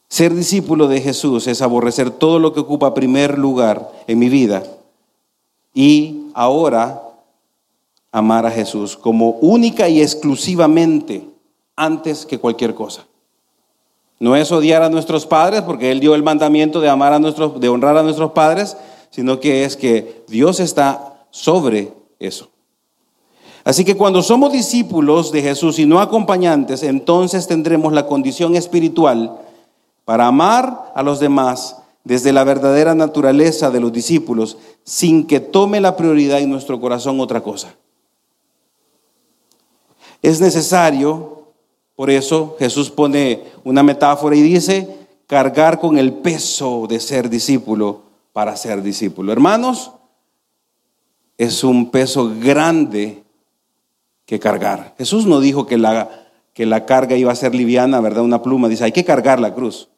[0.07, 4.63] Ser discípulo de Jesús es aborrecer todo lo que ocupa primer lugar en mi vida
[5.73, 7.01] y ahora
[8.11, 11.25] amar a Jesús como única y exclusivamente
[11.75, 13.05] antes que cualquier cosa.
[14.19, 17.59] No es odiar a nuestros padres porque Él dio el mandamiento de amar a nuestros,
[17.59, 18.77] de honrar a nuestros padres,
[19.11, 22.49] sino que es que Dios está sobre eso.
[23.63, 29.39] Así que cuando somos discípulos de Jesús y no acompañantes, entonces tendremos la condición espiritual
[30.05, 35.79] para amar a los demás desde la verdadera naturaleza de los discípulos, sin que tome
[35.79, 37.75] la prioridad en nuestro corazón otra cosa.
[40.23, 41.43] Es necesario,
[41.95, 44.87] por eso Jesús pone una metáfora y dice,
[45.27, 48.01] cargar con el peso de ser discípulo
[48.33, 49.31] para ser discípulo.
[49.31, 49.91] Hermanos,
[51.37, 53.23] es un peso grande
[54.31, 54.95] que cargar.
[54.97, 56.09] Jesús no dijo que la,
[56.53, 58.23] que la carga iba a ser liviana, ¿verdad?
[58.23, 59.89] Una pluma, dice, hay que cargar la cruz.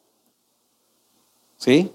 [1.56, 1.92] ¿Sí?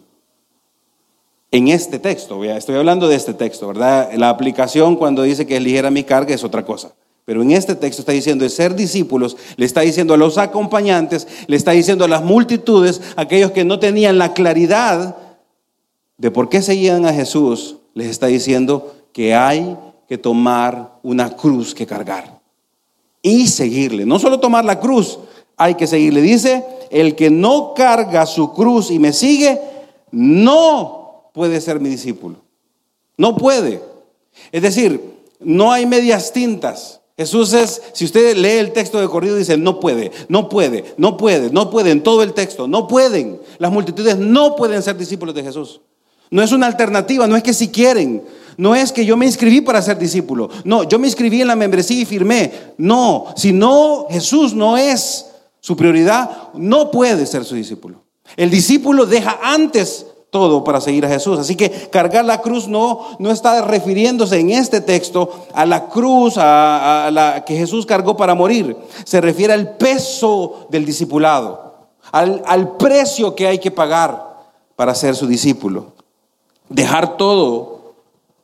[1.51, 4.13] En este texto, estoy hablando de este texto, ¿verdad?
[4.13, 6.93] La aplicación cuando dice que es ligera mi carga es otra cosa.
[7.25, 11.27] Pero en este texto está diciendo de ser discípulos, le está diciendo a los acompañantes,
[11.47, 15.17] le está diciendo a las multitudes, aquellos que no tenían la claridad
[16.17, 19.75] de por qué seguían a Jesús, les está diciendo que hay
[20.09, 22.41] que tomar una cruz que cargar
[23.21, 24.07] y seguirle.
[24.07, 25.19] No solo tomar la cruz,
[25.55, 26.23] hay que seguirle.
[26.23, 29.61] Dice, el que no carga su cruz y me sigue,
[30.09, 32.37] no puede ser mi discípulo.
[33.17, 33.83] No puede.
[34.51, 34.99] Es decir,
[35.39, 37.01] no hay medias tintas.
[37.15, 41.17] Jesús es, si usted lee el texto de corrido, dice, no puede, no puede, no
[41.17, 43.39] puede, no puede, en todo el texto, no pueden.
[43.59, 45.81] Las multitudes no pueden ser discípulos de Jesús.
[46.31, 48.23] No es una alternativa, no es que si quieren,
[48.59, 51.55] no es que yo me inscribí para ser discípulo, no, yo me inscribí en la
[51.55, 52.51] membresía y firmé.
[52.77, 55.27] No, si no, Jesús no es
[55.61, 58.03] su prioridad, no puede ser su discípulo.
[58.35, 61.39] El discípulo deja antes todo para seguir a Jesús.
[61.39, 66.33] Así que cargar la cruz no, no está refiriéndose en este texto a la cruz
[66.35, 68.75] a, la que Jesús cargó para morir.
[69.05, 74.35] Se refiere al peso del discipulado, al, al precio que hay que pagar
[74.75, 75.93] para ser su discípulo.
[76.67, 77.78] Dejar todo,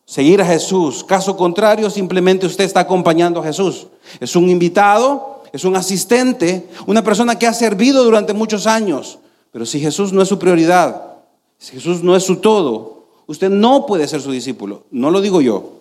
[0.05, 1.03] seguir a Jesús.
[1.03, 3.87] Caso contrario, simplemente usted está acompañando a Jesús.
[4.19, 9.19] Es un invitado, es un asistente, una persona que ha servido durante muchos años.
[9.51, 11.15] Pero si Jesús no es su prioridad,
[11.57, 14.83] si Jesús no es su todo, usted no puede ser su discípulo.
[14.91, 15.79] No lo digo yo,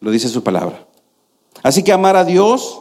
[0.00, 0.86] lo dice su palabra.
[1.62, 2.80] Así que amar a Dios,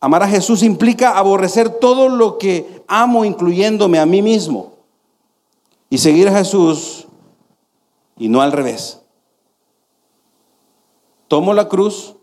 [0.00, 4.74] amar a Jesús implica aborrecer todo lo que amo, incluyéndome a mí mismo.
[5.88, 7.06] Y seguir a Jesús
[8.16, 8.99] y no al revés.
[11.30, 12.16] Tomo la cruz,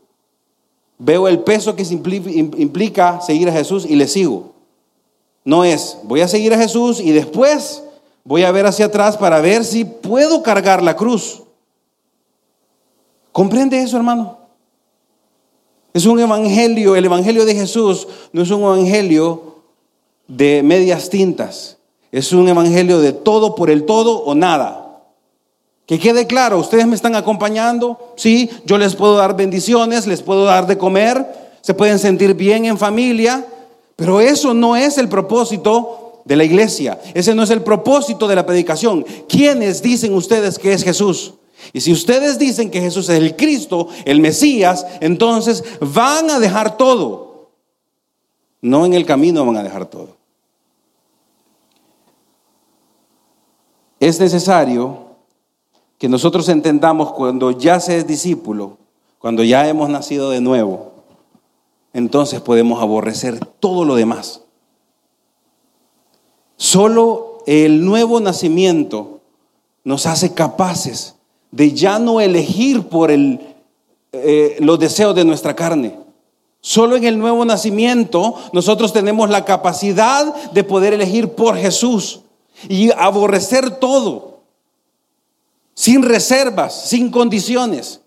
[1.00, 4.52] veo el peso que implica seguir a Jesús y le sigo.
[5.46, 7.84] No es, voy a seguir a Jesús y después
[8.28, 11.44] Voy a ver hacia atrás para ver si puedo cargar la cruz.
[13.32, 14.38] ¿Comprende eso, hermano?
[15.94, 19.62] Es un evangelio, el evangelio de Jesús no es un evangelio
[20.28, 21.78] de medias tintas.
[22.12, 24.87] Es un evangelio de todo por el todo o nada.
[25.88, 30.44] Que quede claro, ustedes me están acompañando, sí, yo les puedo dar bendiciones, les puedo
[30.44, 31.26] dar de comer,
[31.62, 33.46] se pueden sentir bien en familia,
[33.96, 37.00] pero eso no es el propósito de la iglesia.
[37.14, 39.06] Ese no es el propósito de la predicación.
[39.30, 41.36] ¿Quiénes dicen ustedes que es Jesús?
[41.72, 46.76] Y si ustedes dicen que Jesús es el Cristo, el Mesías, entonces van a dejar
[46.76, 47.50] todo.
[48.62, 50.18] No en el camino van a dejar todo.
[54.02, 55.07] Es necesario
[55.98, 58.78] que nosotros entendamos cuando ya se es discípulo,
[59.20, 60.94] cuando ya hemos nacido de nuevo,
[61.94, 64.42] entonces podemos aborrecer todo lo demás.
[66.56, 69.22] Solo el nuevo nacimiento
[69.84, 71.16] nos hace capaces
[71.52, 73.40] de ya no elegir por el,
[74.12, 75.98] eh, los deseos de nuestra carne.
[76.62, 82.22] Solo en el nuevo nacimiento nosotros tenemos la capacidad de poder elegir por Jesús
[82.68, 84.27] y aborrecer todo,
[85.78, 88.02] sin reservas, sin condiciones,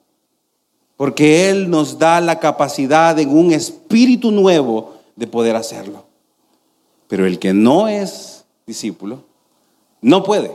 [0.97, 6.05] porque Él nos da la capacidad en un espíritu nuevo de poder hacerlo.
[7.07, 9.23] Pero el que no es discípulo,
[10.01, 10.51] no puede.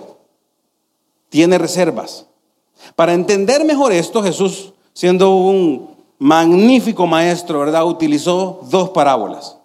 [1.29, 2.25] Tiene reservas.
[2.97, 7.85] Para entender mejor esto, Jesús, siendo un magnífico maestro, ¿verdad?
[7.85, 9.55] Utilizó dos parábolas.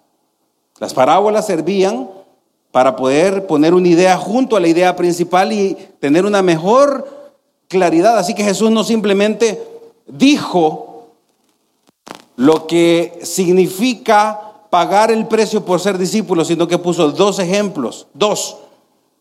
[0.79, 2.09] Las parábolas servían
[2.71, 7.20] para poder poner una idea junto a la idea principal y tener una mejor
[7.71, 8.17] claridad.
[8.17, 9.65] Así que Jesús no simplemente
[10.05, 11.07] dijo
[12.35, 18.57] lo que significa pagar el precio por ser discípulo, sino que puso dos ejemplos, dos,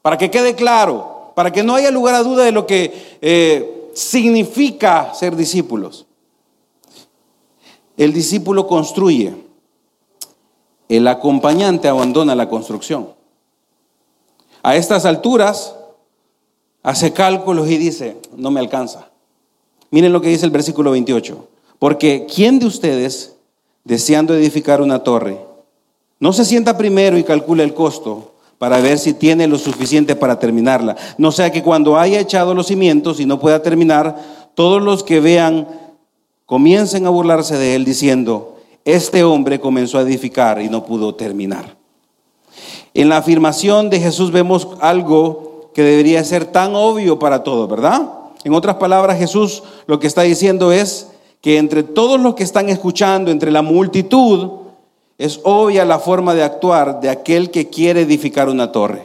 [0.02, 3.90] para que quede claro, para que no haya lugar a duda de lo que eh,
[3.94, 6.06] significa ser discípulos.
[7.96, 9.34] El discípulo construye,
[10.88, 13.10] el acompañante abandona la construcción.
[14.62, 15.76] A estas alturas
[16.82, 19.10] hace cálculos y dice, no me alcanza.
[19.90, 21.48] Miren lo que dice el versículo 28.
[21.78, 23.34] Porque ¿quién de ustedes
[23.84, 25.38] deseando edificar una torre,
[26.18, 30.38] no se sienta primero y calcula el costo para ver si tiene lo suficiente para
[30.38, 30.96] terminarla.
[31.16, 35.20] No sea que cuando haya echado los cimientos y no pueda terminar, todos los que
[35.20, 35.66] vean
[36.44, 41.76] comiencen a burlarse de él diciendo, este hombre comenzó a edificar y no pudo terminar.
[42.92, 48.08] En la afirmación de Jesús vemos algo que debería ser tan obvio para todos, ¿verdad?
[48.44, 51.08] En otras palabras, Jesús lo que está diciendo es,
[51.40, 54.50] que entre todos los que están escuchando, entre la multitud,
[55.18, 59.02] es obvia la forma de actuar de aquel que quiere edificar una torre.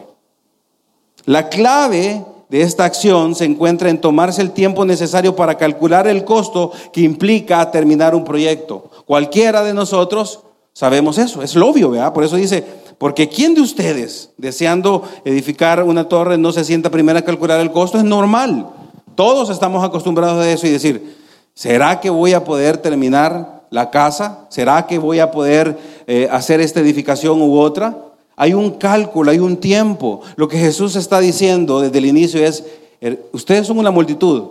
[1.26, 6.24] La clave de esta acción se encuentra en tomarse el tiempo necesario para calcular el
[6.24, 8.92] costo que implica terminar un proyecto.
[9.06, 10.42] Cualquiera de nosotros
[10.74, 12.14] sabemos eso, es lo obvio, ¿verdad?
[12.14, 12.64] Por eso dice,
[12.98, 17.72] porque ¿quién de ustedes, deseando edificar una torre, no se sienta primero a calcular el
[17.72, 17.98] costo?
[17.98, 18.68] Es normal.
[19.16, 21.16] Todos estamos acostumbrados a eso y decir,
[21.54, 24.46] ¿será que voy a poder terminar la casa?
[24.50, 25.78] ¿Será que voy a poder
[26.08, 27.98] eh, hacer esta edificación u otra?
[28.36, 30.22] Hay un cálculo, hay un tiempo.
[30.36, 32.64] Lo que Jesús está diciendo desde el inicio es,
[33.00, 34.44] er, ustedes son una multitud,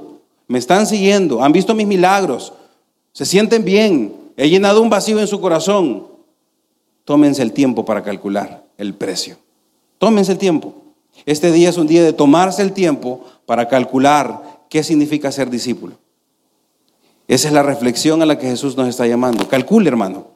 [0.46, 2.52] me están siguiendo, han visto mis milagros,
[3.12, 6.13] se sienten bien, he llenado un vacío en su corazón.
[7.04, 9.36] Tómense el tiempo para calcular el precio.
[9.98, 10.74] Tómense el tiempo.
[11.26, 15.96] Este día es un día de tomarse el tiempo para calcular qué significa ser discípulo.
[17.28, 19.48] Esa es la reflexión a la que Jesús nos está llamando.
[19.48, 20.34] Calcule, hermano.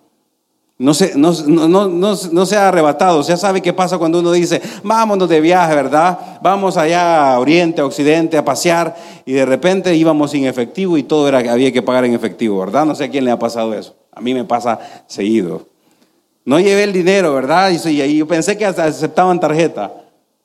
[0.81, 3.21] No, se, no, no, no, sea arrebatado.
[3.23, 6.39] Ya sabe qué pasa cuando uno dice, vámonos de viaje, ¿verdad?
[6.41, 8.95] Vamos allá a Oriente, a Occidente, a pasear.
[9.27, 12.87] Y de repente íbamos sin efectivo y todo era había que pagar en efectivo, ¿verdad?
[12.87, 13.97] No sé a quién le ha pasado eso.
[14.13, 14.79] A mí me pasa
[15.09, 15.67] seguido.
[16.49, 17.71] No llevé el dinero, ¿verdad?
[17.71, 19.93] Y, yo pensé que aceptaban tarjeta.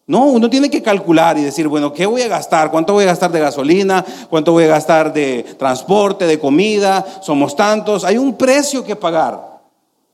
[0.05, 2.69] No, uno tiene que calcular y decir, bueno, ¿qué voy a gastar?
[2.71, 4.03] ¿Cuánto voy a gastar de gasolina?
[4.29, 7.05] ¿Cuánto voy a gastar de transporte, de comida?
[7.21, 8.03] Somos tantos.
[8.03, 9.61] Hay un precio que pagar.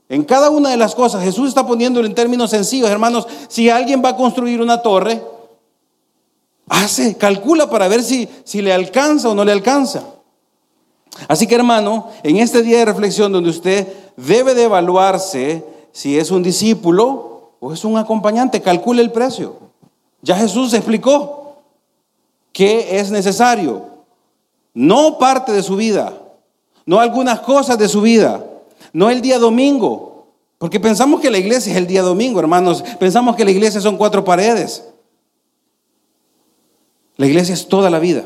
[0.10, 3.28] En cada una de las cosas, Jesús está poniéndolo en términos sencillos, hermanos.
[3.48, 5.20] Si alguien va a construir una torre,
[6.68, 10.04] hace, calcula para ver si, si le alcanza o no le alcanza.
[11.28, 16.32] Así que hermano, en este día de reflexión donde usted debe de evaluarse si es
[16.32, 19.58] un discípulo o es un acompañante, calcule el precio.
[20.22, 21.58] Ya Jesús explicó
[22.54, 23.86] qué es necesario.
[24.74, 26.14] No parte de su vida,
[26.86, 28.42] no algunas cosas de su vida,
[28.94, 32.82] no el día domingo, porque pensamos que la iglesia es el día domingo, hermanos.
[32.98, 34.88] Pensamos que la iglesia son cuatro paredes.
[37.18, 38.24] La iglesia es toda la vida.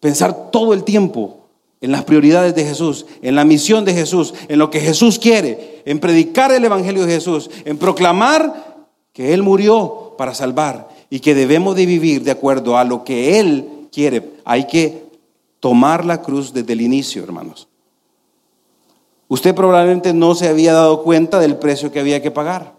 [0.00, 1.37] Pensar todo el tiempo
[1.80, 5.82] en las prioridades de Jesús, en la misión de Jesús, en lo que Jesús quiere,
[5.84, 11.34] en predicar el Evangelio de Jesús, en proclamar que Él murió para salvar y que
[11.34, 14.30] debemos de vivir de acuerdo a lo que Él quiere.
[14.44, 15.04] Hay que
[15.60, 17.68] tomar la cruz desde el inicio, hermanos.
[19.28, 22.77] Usted probablemente no se había dado cuenta del precio que había que pagar.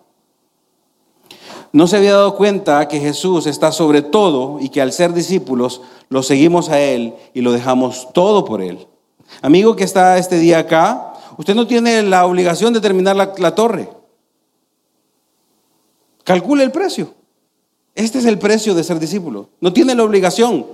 [1.71, 5.82] No se había dado cuenta que Jesús está sobre todo y que al ser discípulos
[6.10, 8.88] lo seguimos a Él y lo dejamos todo por Él.
[9.41, 13.89] Amigo que está este día acá, usted no tiene la obligación de terminar la, torre.
[16.23, 17.13] Calcule el precio.
[17.93, 19.49] Este es el precio de ser discípulo.
[19.62, 20.65] No tiene la obligación.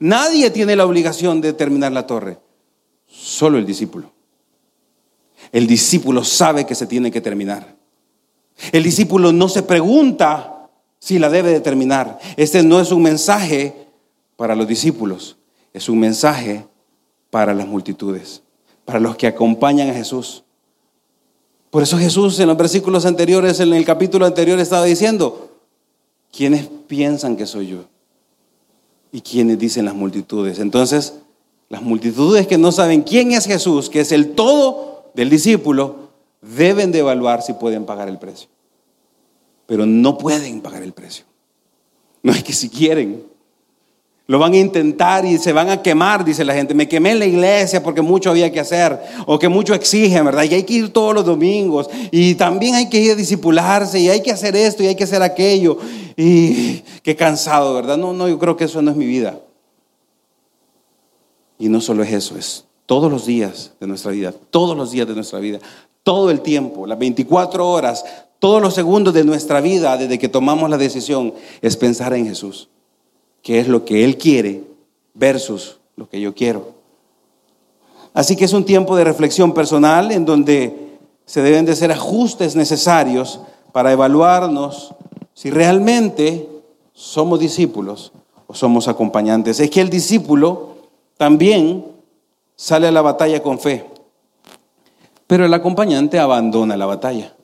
[0.00, 2.38] Nadie tiene la obligación de terminar la torre.
[3.06, 4.10] Solo el discípulo.
[5.52, 7.76] El discípulo sabe que se tiene que terminar.
[8.70, 10.68] El discípulo no se pregunta
[11.00, 12.18] si la debe de terminar.
[12.36, 13.88] Este no es un mensaje
[14.36, 15.36] para los discípulos,
[15.72, 16.66] es un mensaje
[17.30, 18.42] para las multitudes,
[18.84, 20.44] para los que acompañan a Jesús.
[21.70, 25.50] Por eso Jesús en los versículos anteriores, en el capítulo anterior, estaba diciendo,
[26.30, 27.84] ¿quiénes piensan que soy yo?
[29.10, 30.58] Y quiénes dicen las multitudes.
[30.58, 31.14] Entonces,
[31.68, 36.01] las multitudes que no saben quién es Jesús, que es el todo del discípulo
[36.42, 38.48] deben de evaluar si pueden pagar el precio.
[39.66, 41.24] Pero no pueden pagar el precio.
[42.22, 43.24] No es que si quieren.
[44.26, 46.74] Lo van a intentar y se van a quemar, dice la gente.
[46.74, 50.44] Me quemé en la iglesia porque mucho había que hacer o que mucho exigen, ¿verdad?
[50.44, 54.08] Y hay que ir todos los domingos y también hay que ir a disipularse y
[54.08, 55.78] hay que hacer esto y hay que hacer aquello.
[56.16, 57.96] Y qué cansado, ¿verdad?
[57.96, 59.40] No, no, yo creo que eso no es mi vida.
[61.58, 65.06] Y no solo es eso, es todos los días de nuestra vida, todos los días
[65.06, 65.60] de nuestra vida,
[66.02, 68.04] todo el tiempo, las 24 horas,
[68.38, 72.68] todos los segundos de nuestra vida desde que tomamos la decisión es pensar en Jesús,
[73.42, 74.64] que es lo que Él quiere
[75.14, 76.72] versus lo que yo quiero.
[78.14, 82.56] Así que es un tiempo de reflexión personal en donde se deben de hacer ajustes
[82.56, 83.40] necesarios
[83.72, 84.94] para evaluarnos
[85.34, 86.48] si realmente
[86.92, 88.12] somos discípulos
[88.46, 89.60] o somos acompañantes.
[89.60, 90.76] Es que el discípulo
[91.16, 91.86] también
[92.56, 93.86] sale a la batalla con fe,
[95.26, 97.34] pero el acompañante abandona la batalla.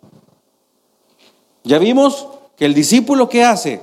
[1.65, 3.81] Ya vimos que el discípulo que hace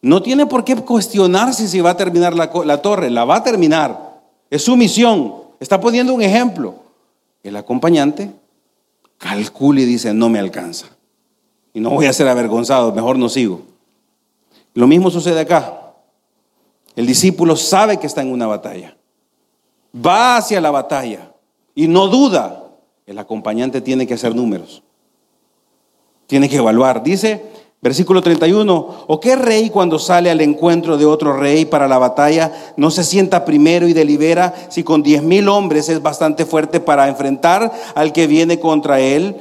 [0.00, 3.44] no tiene por qué cuestionarse si va a terminar la, la torre, la va a
[3.44, 4.20] terminar.
[4.50, 5.34] Es su misión.
[5.60, 6.74] Está poniendo un ejemplo.
[7.42, 8.30] El acompañante
[9.18, 10.86] calcula y dice, no me alcanza.
[11.72, 13.62] Y no voy a ser avergonzado, mejor no sigo.
[14.74, 15.94] Lo mismo sucede acá.
[16.96, 18.96] El discípulo sabe que está en una batalla
[19.94, 21.32] va hacia la batalla
[21.74, 22.61] y no duda,
[23.12, 24.82] el acompañante tiene que hacer números.
[26.26, 27.02] Tiene que evaluar.
[27.02, 27.42] Dice
[27.82, 29.04] Versículo 31.
[29.08, 33.02] ¿O qué rey cuando sale al encuentro de otro rey para la batalla no se
[33.02, 38.12] sienta primero y delibera si con diez mil hombres es bastante fuerte para enfrentar al
[38.12, 39.36] que viene contra él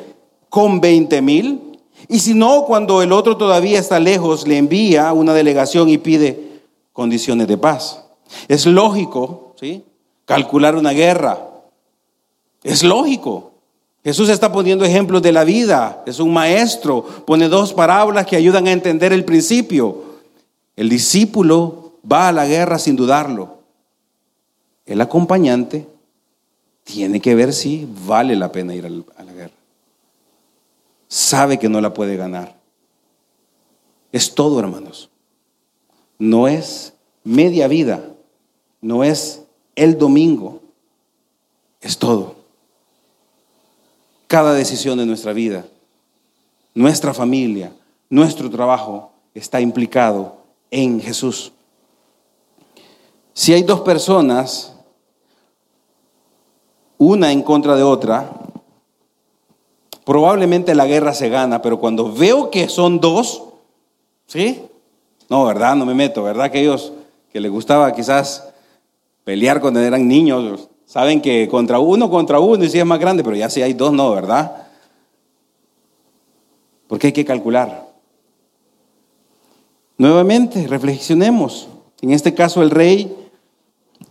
[0.50, 1.78] con veinte mil?
[2.08, 6.62] Y si no, cuando el otro todavía está lejos, le envía una delegación y pide
[6.94, 8.06] condiciones de paz.
[8.48, 9.84] Es lógico, ¿sí?
[10.26, 11.48] Calcular una guerra.
[12.64, 13.51] Es lógico.
[14.04, 18.68] Jesús está poniendo ejemplos de la vida, es un maestro, pone dos parábolas que ayudan
[18.68, 20.04] a entender el principio.
[20.76, 23.60] El discípulo va a la guerra sin dudarlo.
[24.88, 25.88] El acompañante
[26.84, 29.54] tiene que ver si vale la pena ir a la guerra.
[31.08, 32.58] Sabe que no la puede ganar.
[34.12, 35.12] Es todo, hermanos.
[36.18, 36.94] No es
[37.24, 38.04] media vida,
[38.82, 39.44] no es
[39.76, 40.60] el domingo,
[41.82, 42.41] es todo
[44.32, 45.66] cada decisión de nuestra vida,
[46.74, 47.74] nuestra familia,
[48.10, 50.38] nuestro trabajo está implicado
[50.72, 51.52] en Jesús.
[53.34, 54.74] Si hay dos personas,
[56.98, 58.32] una en contra de otra,
[60.06, 63.44] probablemente la guerra se gana, pero cuando veo que son dos,
[64.28, 64.64] ¿sí?
[65.28, 65.76] No, ¿verdad?
[65.76, 66.50] No me meto, ¿verdad?
[66.50, 66.94] Que ellos
[67.34, 68.48] que les gustaba quizás
[69.26, 73.24] pelear cuando eran niños, Saben que contra uno, contra uno, y si es más grande,
[73.24, 74.68] pero ya si hay dos, no, ¿verdad?
[76.90, 77.88] Porque hay que calcular.
[79.98, 81.70] Nuevamente, reflexionemos.
[82.02, 83.16] En este caso, el rey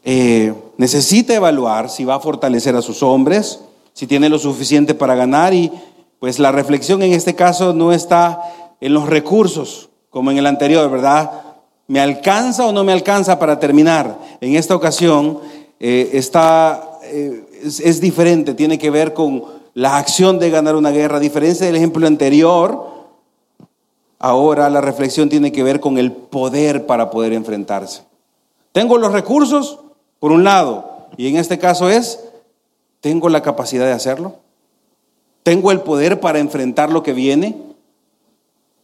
[0.04, 3.60] eh, necesita evaluar si va a fortalecer a sus hombres,
[3.92, 5.70] si tiene lo suficiente para ganar, y
[6.18, 8.40] pues la reflexión en este caso no está
[8.80, 11.30] en los recursos, como en el anterior, ¿verdad?
[11.88, 14.16] ¿Me alcanza o no me alcanza para terminar?
[14.40, 15.40] En esta ocasión,
[15.80, 21.16] eh, está, eh, es, diferente, tiene que ver con la acción de ganar una guerra.
[21.16, 22.86] A diferencia del ejemplo anterior,
[24.18, 28.02] ahora la reflexión tiene que ver con el poder para poder enfrentarse.
[28.72, 29.80] Tengo los recursos,
[30.18, 32.20] por un lado, y en este caso es,
[33.00, 34.36] ¿tengo la capacidad de hacerlo?
[35.42, 37.56] ¿Tengo el poder para enfrentar lo que viene?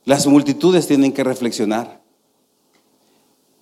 [0.07, 2.01] Las multitudes tienen que reflexionar.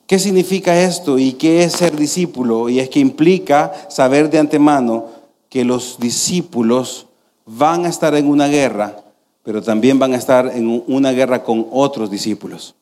[0.06, 2.68] ¿Qué significa esto y qué es ser discípulo?
[2.68, 5.06] Y es que implica saber de antemano
[5.48, 7.06] que los discípulos
[7.46, 9.02] van a estar en una guerra,
[9.42, 12.74] pero también van a estar en una guerra con otros discípulos.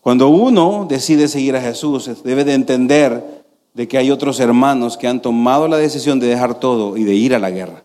[0.00, 3.44] Cuando uno decide seguir a Jesús, debe de entender
[3.74, 7.14] de que hay otros hermanos que han tomado la decisión de dejar todo y de
[7.14, 7.84] ir a la guerra.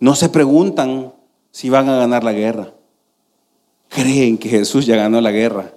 [0.00, 1.12] No se preguntan
[1.52, 2.72] si van a ganar la guerra.
[3.88, 5.74] Creen que Jesús ya ganó la guerra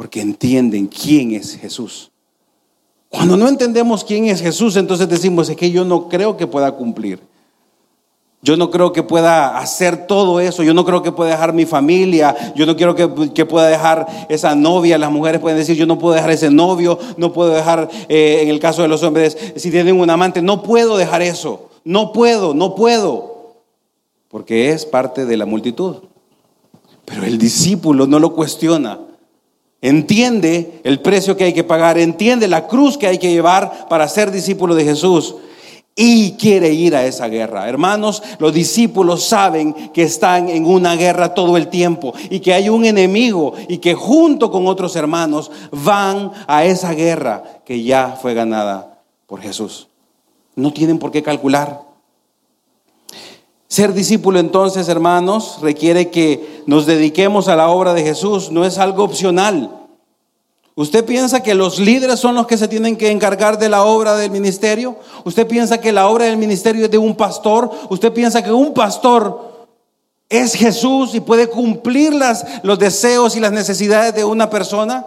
[0.00, 2.10] porque entienden quién es Jesús.
[3.10, 6.72] Cuando no entendemos quién es Jesús, entonces decimos, es que yo no creo que pueda
[6.72, 7.20] cumplir.
[8.40, 10.62] Yo no creo que pueda hacer todo eso.
[10.62, 12.34] Yo no creo que pueda dejar mi familia.
[12.56, 14.96] Yo no quiero que, pueda dejar esa novia.
[14.96, 16.98] Las mujeres pueden decir, yo no puedo dejar ese novio.
[17.18, 20.62] No puedo dejar, eh, en el caso de los hombres, si tienen un amante, no
[20.62, 21.68] puedo dejar eso.
[21.84, 23.52] No puedo, no puedo.
[24.30, 25.96] Porque es parte de la multitud.
[27.04, 28.98] Pero el discípulo no lo cuestiona
[29.82, 34.08] entiende el precio que hay que pagar, entiende la cruz que hay que llevar para
[34.08, 35.34] ser discípulo de Jesús
[35.96, 37.68] y quiere ir a esa guerra.
[37.68, 42.68] Hermanos, los discípulos saben que están en una guerra todo el tiempo y que hay
[42.68, 48.34] un enemigo y que junto con otros hermanos van a esa guerra que ya fue
[48.34, 49.88] ganada por Jesús.
[50.56, 51.89] No tienen por qué calcular.
[53.70, 58.78] Ser discípulo entonces, hermanos, requiere que nos dediquemos a la obra de Jesús, no es
[58.78, 59.70] algo opcional.
[60.74, 64.16] ¿Usted piensa que los líderes son los que se tienen que encargar de la obra
[64.16, 64.96] del ministerio?
[65.22, 67.70] ¿Usted piensa que la obra del ministerio es de un pastor?
[67.90, 69.68] ¿Usted piensa que un pastor
[70.28, 75.06] es Jesús y puede cumplir las, los deseos y las necesidades de una persona?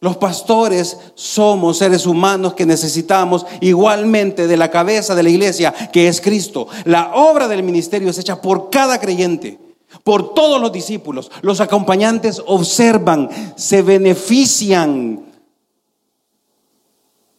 [0.00, 6.08] Los pastores somos seres humanos que necesitamos igualmente de la cabeza de la iglesia, que
[6.08, 6.68] es Cristo.
[6.84, 9.58] La obra del ministerio es hecha por cada creyente,
[10.04, 11.30] por todos los discípulos.
[11.40, 15.24] Los acompañantes observan, se benefician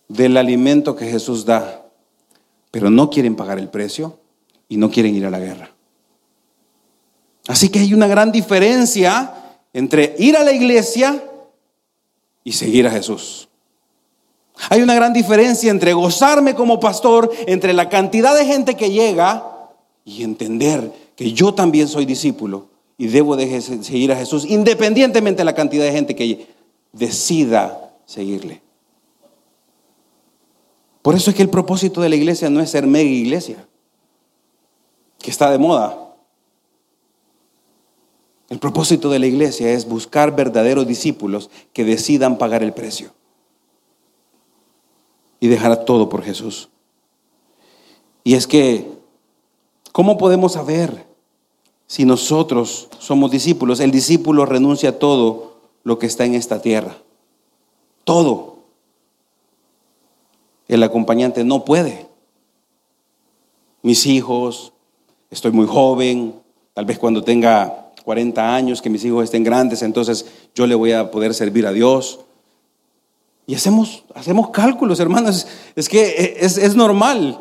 [0.07, 1.85] del alimento que Jesús da,
[2.71, 4.19] pero no quieren pagar el precio
[4.67, 5.69] y no quieren ir a la guerra.
[7.47, 9.33] Así que hay una gran diferencia
[9.73, 11.23] entre ir a la iglesia
[12.47, 13.49] y seguir a Jesús.
[14.69, 19.43] Hay una gran diferencia entre gozarme como pastor, entre la cantidad de gente que llega
[20.05, 25.43] y entender que yo también soy discípulo y debo de seguir a Jesús, independientemente de
[25.43, 26.47] la cantidad de gente que
[26.93, 28.61] decida seguirle.
[31.01, 33.67] Por eso es que el propósito de la iglesia no es ser mega iglesia,
[35.19, 36.06] que está de moda.
[38.49, 43.11] El propósito de la iglesia es buscar verdaderos discípulos que decidan pagar el precio
[45.39, 46.69] y dejar todo por Jesús.
[48.23, 48.89] Y es que,
[49.91, 51.05] ¿cómo podemos saber
[51.87, 53.79] si nosotros somos discípulos?
[53.79, 56.97] El discípulo renuncia a todo lo que está en esta tierra.
[58.03, 58.57] Todo.
[60.69, 62.07] El acompañante no puede.
[63.81, 64.73] Mis hijos,
[65.29, 66.41] estoy muy joven,
[66.73, 70.93] tal vez cuando tenga 40 años, que mis hijos estén grandes, entonces yo le voy
[70.93, 72.21] a poder servir a Dios.
[73.45, 75.45] Y hacemos, hacemos cálculos, hermanos.
[75.75, 77.37] Es que es, es normal.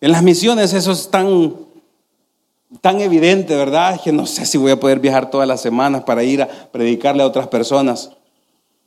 [0.00, 1.54] En las misiones eso es tan,
[2.80, 4.00] tan evidente, ¿verdad?
[4.02, 7.22] Que no sé si voy a poder viajar todas las semanas para ir a predicarle
[7.22, 8.08] a otras personas.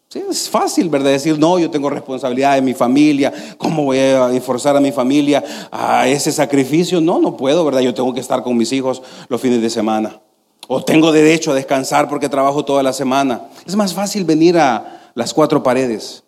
[0.10, 1.12] Sí, es fácil, ¿verdad?
[1.12, 5.44] Decir, no, yo tengo responsabilidad de mi familia, ¿cómo voy a esforzar a mi familia
[5.70, 7.00] a ese sacrificio?
[7.02, 7.82] No, no puedo, ¿verdad?
[7.82, 10.22] Yo tengo que estar con mis hijos los fines de semana.
[10.68, 13.42] O tengo derecho a descansar porque trabajo toda la semana.
[13.66, 16.24] Es más fácil venir a las cuatro paredes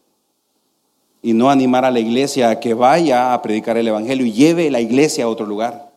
[1.21, 4.71] y no animar a la iglesia a que vaya a predicar el Evangelio y lleve
[4.71, 5.91] la iglesia a otro lugar,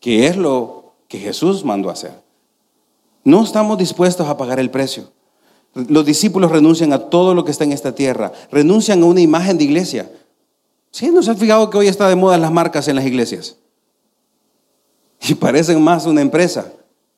[0.00, 2.12] que es lo que Jesús mandó hacer.
[3.24, 5.10] No estamos dispuestos a pagar el precio.
[5.74, 9.58] Los discípulos renuncian a todo lo que está en esta tierra, renuncian a una imagen
[9.58, 10.10] de iglesia.
[10.90, 11.10] ¿Sí?
[11.10, 13.56] ¿Nos han fijado que hoy está de moda las marcas en las iglesias?
[15.28, 16.72] Y parecen más una empresa.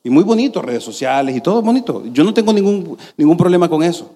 [0.05, 2.03] Y muy bonito, redes sociales y todo bonito.
[2.13, 4.11] Yo no tengo ningún, ningún problema con eso.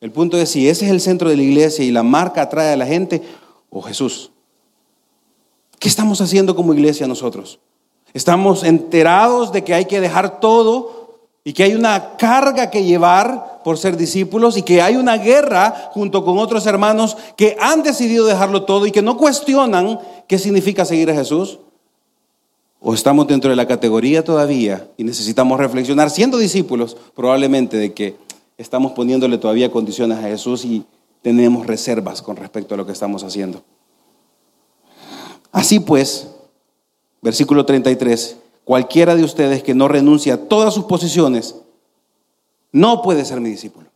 [0.00, 2.72] El punto es si ese es el centro de la iglesia y la marca atrae
[2.72, 3.22] a la gente,
[3.70, 4.30] o Jesús.
[5.78, 7.58] ¿Qué estamos haciendo como iglesia nosotros?
[8.14, 11.02] Estamos enterados de que hay que dejar todo
[11.44, 15.90] y que hay una carga que llevar por ser discípulos y que hay una guerra
[15.92, 20.84] junto con otros hermanos que han decidido dejarlo todo y que no cuestionan qué significa
[20.84, 21.58] seguir a Jesús.
[22.82, 28.16] O estamos dentro de la categoría todavía y necesitamos reflexionar, siendo discípulos, probablemente de que
[28.58, 30.84] estamos poniéndole todavía condiciones a Jesús y
[31.22, 33.62] tenemos reservas con respecto a lo que estamos haciendo.
[35.52, 36.28] Así pues,
[37.20, 41.54] versículo 33, cualquiera de ustedes que no renuncie a todas sus posiciones,
[42.72, 43.86] no puede ser mi discípulo.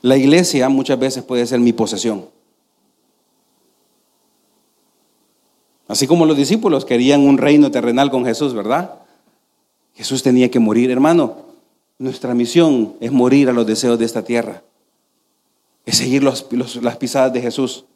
[0.00, 2.24] La iglesia muchas veces puede ser mi posesión.
[5.90, 8.94] Así como los discípulos querían un reino terrenal con Jesús, ¿verdad?
[9.92, 11.38] Jesús tenía que morir, hermano.
[11.98, 14.62] Nuestra misión es morir a los deseos de esta tierra.
[15.84, 17.86] Es seguir las pisadas de Jesús.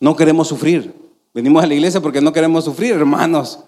[0.00, 0.94] No queremos sufrir.
[1.34, 3.58] Venimos a la iglesia porque no queremos sufrir, hermanos.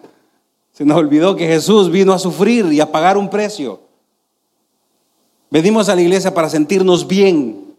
[0.72, 3.82] Se nos olvidó que Jesús vino a sufrir y a pagar un precio.
[5.51, 7.74] Venimos a la iglesia para sentirnos bien,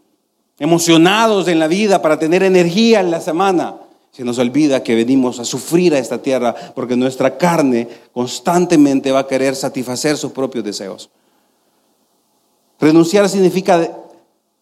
[0.60, 3.79] emocionados en la vida, para tener energía en la semana.
[4.12, 9.20] Se nos olvida que venimos a sufrir a esta tierra porque nuestra carne constantemente va
[9.20, 11.10] a querer satisfacer sus propios deseos.
[12.80, 13.98] Renunciar significa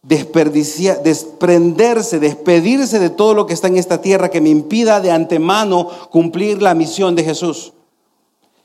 [0.03, 5.11] desperdiciar, desprenderse, despedirse de todo lo que está en esta tierra que me impida de
[5.11, 7.72] antemano cumplir la misión de Jesús.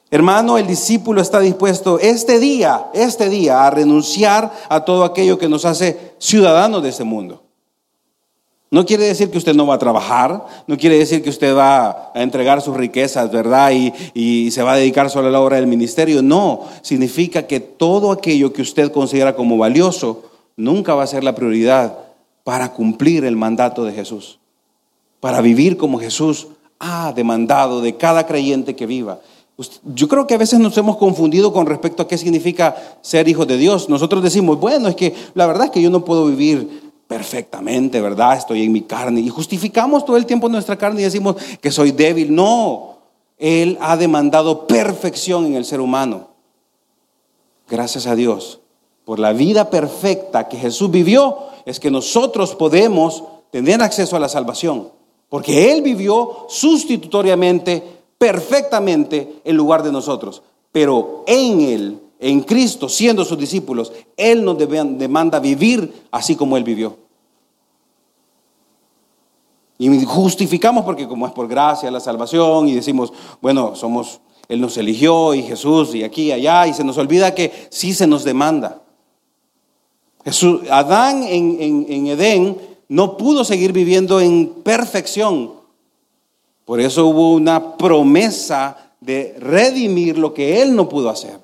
[0.10, 5.50] Hermano, el discípulo está dispuesto este día, este día, a renunciar a todo aquello que
[5.50, 7.43] nos hace ciudadanos de este mundo.
[8.74, 12.12] No quiere decir que usted no va a trabajar, no quiere decir que usted va
[12.12, 13.72] a entregar sus riquezas, ¿verdad?
[14.16, 16.24] Y, se va a dedicar solo a la obra del ministerio.
[16.24, 20.24] No, significa que todo aquello que usted considera como valioso
[20.58, 22.00] nunca va a ser la prioridad
[22.44, 24.40] para cumplir el mandato de Jesús,
[25.20, 26.48] para vivir como Jesús
[26.80, 29.20] ha demandado de cada creyente que viva.
[29.86, 33.46] Yo creo que a veces nos hemos confundido con respecto a qué significa ser hijos
[33.46, 33.88] de Dios.
[33.88, 36.83] Nosotros decimos, bueno, es que la verdad es que yo no puedo vivir
[37.14, 38.36] perfectamente, ¿verdad?
[38.38, 39.22] Estoy en mi carne.
[39.22, 42.34] Y justificamos todo el tiempo nuestra carne y decimos que soy débil.
[42.34, 42.98] No,
[43.38, 46.30] Él ha demandado perfección en el ser humano.
[47.70, 48.62] Gracias a Dios
[49.06, 54.28] por la vida perfecta que Jesús vivió, es que nosotros podemos tener acceso a la
[54.28, 54.90] salvación.
[55.30, 57.84] Porque Él vivió sustitutoriamente,
[58.18, 60.42] perfectamente, en lugar de nosotros.
[60.72, 66.64] Pero en Él, en Cristo, siendo sus discípulos, Él nos demanda vivir así como Él
[66.64, 67.03] vivió.
[69.78, 73.12] Y justificamos porque como es por gracia la salvación y decimos,
[73.42, 77.34] bueno, somos, Él nos eligió y Jesús y aquí y allá y se nos olvida
[77.34, 78.82] que sí se nos demanda.
[80.24, 82.58] Jesús, Adán en, en, en Edén
[82.88, 85.54] no pudo seguir viviendo en perfección.
[86.66, 91.40] Por eso hubo una promesa de redimir lo que Él no pudo hacer.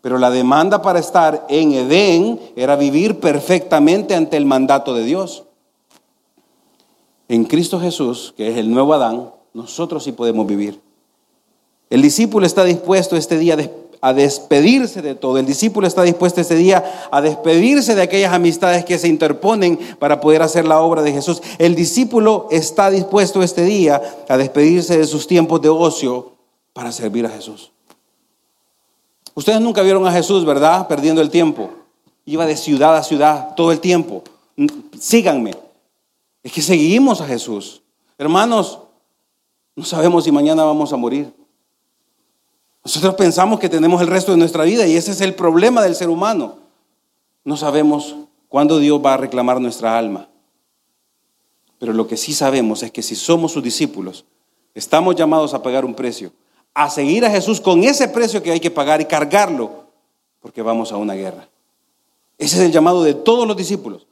[0.00, 5.44] Pero la demanda para estar en Edén era vivir perfectamente ante el mandato de Dios.
[7.30, 10.80] En Cristo Jesús, que es el nuevo Adán, nosotros sí podemos vivir.
[11.88, 13.56] El discípulo está dispuesto este día
[14.00, 15.38] a despedirse de todo.
[15.38, 20.20] El discípulo está dispuesto este día a despedirse de aquellas amistades que se interponen para
[20.20, 21.40] poder hacer la obra de Jesús.
[21.58, 26.32] El discípulo está dispuesto este día a despedirse de sus tiempos de ocio
[26.72, 27.70] para servir a Jesús.
[29.34, 30.88] Ustedes nunca vieron a Jesús, ¿verdad?
[30.88, 31.70] Perdiendo el tiempo.
[32.26, 34.24] Iba de ciudad a ciudad todo el tiempo.
[34.98, 35.69] Síganme.
[36.42, 37.82] Es que seguimos a Jesús.
[38.18, 38.80] Hermanos,
[39.76, 41.32] no sabemos si mañana vamos a morir.
[42.84, 45.94] Nosotros pensamos que tenemos el resto de nuestra vida y ese es el problema del
[45.94, 46.58] ser humano.
[47.44, 48.16] No sabemos
[48.48, 50.28] cuándo Dios va a reclamar nuestra alma.
[51.78, 54.24] Pero lo que sí sabemos es que si somos sus discípulos,
[54.74, 56.32] estamos llamados a pagar un precio,
[56.74, 59.84] a seguir a Jesús con ese precio que hay que pagar y cargarlo,
[60.40, 61.48] porque vamos a una guerra.
[62.38, 64.06] Ese es el llamado de todos los discípulos,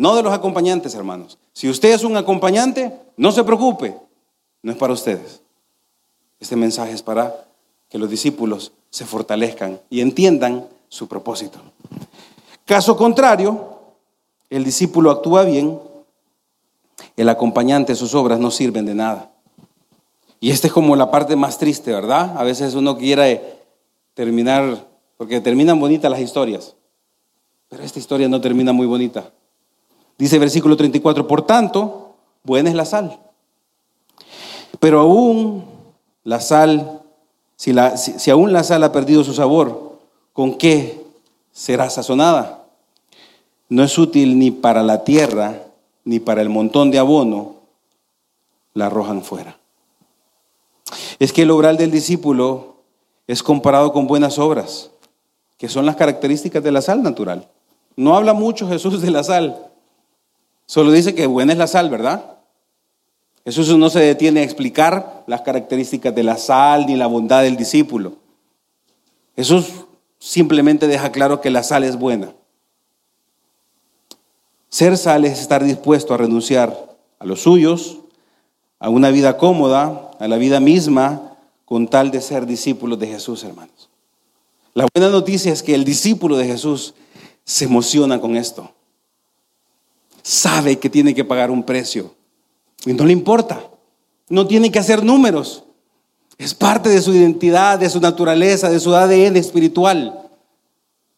[0.00, 1.36] no de los acompañantes, hermanos.
[1.52, 3.94] Si usted es un acompañante, no se preocupe,
[4.62, 5.42] no es para ustedes.
[6.38, 7.44] Este mensaje es para
[7.90, 11.58] que los discípulos se fortalezcan y entiendan su propósito.
[12.64, 13.78] Caso contrario,
[14.48, 15.78] el discípulo actúa bien,
[17.14, 19.30] el acompañante, sus obras no sirven de nada.
[20.40, 22.38] Y esta es como la parte más triste, ¿verdad?
[22.38, 23.58] A veces uno quiere
[24.14, 24.82] terminar,
[25.18, 26.74] porque terminan bonitas las historias,
[27.68, 29.30] pero esta historia no termina muy bonita.
[30.20, 32.14] Dice versículo 34, por tanto,
[32.44, 33.18] buena es la sal.
[34.78, 35.64] Pero aún
[36.22, 37.00] la sal
[37.60, 39.98] si, si, aún la sal ha perdido su sabor,
[40.32, 41.04] ¿con qué
[41.52, 42.64] será sazonada?
[43.68, 45.60] No es útil ni para la tierra,
[46.06, 47.56] ni para el montón de abono,
[48.72, 49.58] la arrojan fuera.
[51.18, 52.76] Es que el obral del discípulo
[53.26, 54.90] es comparado con buenas obras,
[55.58, 57.46] que son las características de la sal natural.
[57.94, 59.69] No habla mucho Jesús de la sal,
[60.70, 62.38] solo dice que buena es la sal, ¿verdad?
[63.44, 67.56] Jesús no se detiene a explicar las características de la sal ni la bondad del
[67.56, 68.18] discípulo.
[69.34, 69.66] Jesús
[70.20, 72.32] simplemente deja claro que la sal es buena.
[74.68, 77.98] Ser sal es estar dispuesto a renunciar a los suyos,
[78.78, 83.42] a una vida cómoda, a la vida misma, con tal de ser discípulos de Jesús,
[83.42, 83.90] hermanos.
[84.74, 86.94] La buena noticia es que el discípulo de Jesús
[87.44, 88.72] se emociona con esto.
[90.22, 92.14] Sabe que tiene que pagar un precio
[92.84, 93.62] y no le importa.
[94.28, 95.64] No tiene que hacer números.
[96.38, 100.30] Es parte de su identidad, de su naturaleza, de su ADN espiritual.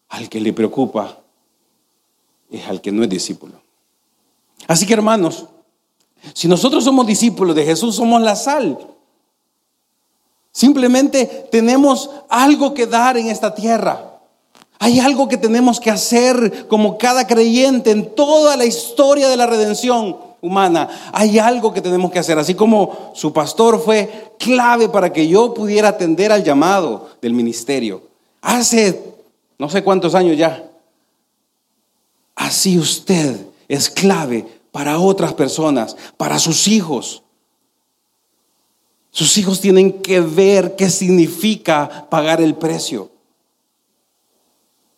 [0.09, 1.19] Al que le preocupa
[2.51, 3.61] es al que no es discípulo.
[4.67, 5.47] Así que hermanos,
[6.33, 8.77] si nosotros somos discípulos de Jesús, somos la sal.
[10.51, 14.12] Simplemente tenemos algo que dar en esta tierra.
[14.83, 19.47] Hay algo que tenemos que hacer como cada creyente en toda la historia de la
[19.47, 20.89] redención humana.
[21.13, 25.53] Hay algo que tenemos que hacer, así como su pastor fue clave para que yo
[25.53, 28.01] pudiera atender al llamado del ministerio.
[28.41, 29.01] Hace
[29.57, 30.69] no sé cuántos años ya.
[32.35, 33.37] Así usted
[33.69, 37.23] es clave para otras personas, para sus hijos.
[39.11, 43.12] Sus hijos tienen que ver qué significa pagar el precio.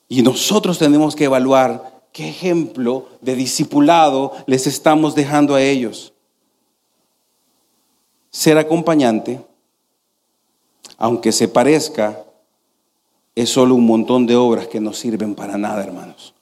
[0.07, 6.13] Y nosotros tenemos que evaluar ¿Qué ejemplo de discipulado les estamos dejando a ellos?
[8.29, 9.45] Ser acompañante,
[10.97, 12.23] aunque se parezca,
[13.35, 16.33] es solo un montón de obras que no sirven para nada, hermanos.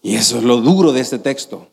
[0.00, 1.66] Y eso es lo duro de este texto.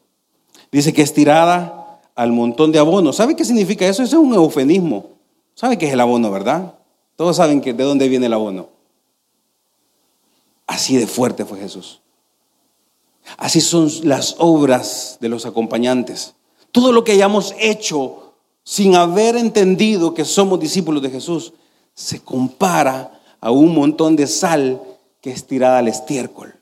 [0.72, 3.14] Dice que es tirada al montón de abono.
[3.14, 4.02] ¿Sabe qué significa eso?
[4.02, 5.12] Eso es un eufemismo.
[5.54, 6.74] ¿Sabe qué es el abono, verdad?
[7.16, 8.70] Todos saben que de dónde viene el abono.
[10.68, 12.02] Así de fuerte fue Jesús.
[13.38, 16.36] Así son las obras de los acompañantes.
[16.72, 21.54] Todo lo que hayamos hecho sin haber entendido que somos discípulos de Jesús
[21.94, 24.82] se compara a un montón de sal
[25.22, 26.56] que es tirada al estiércol,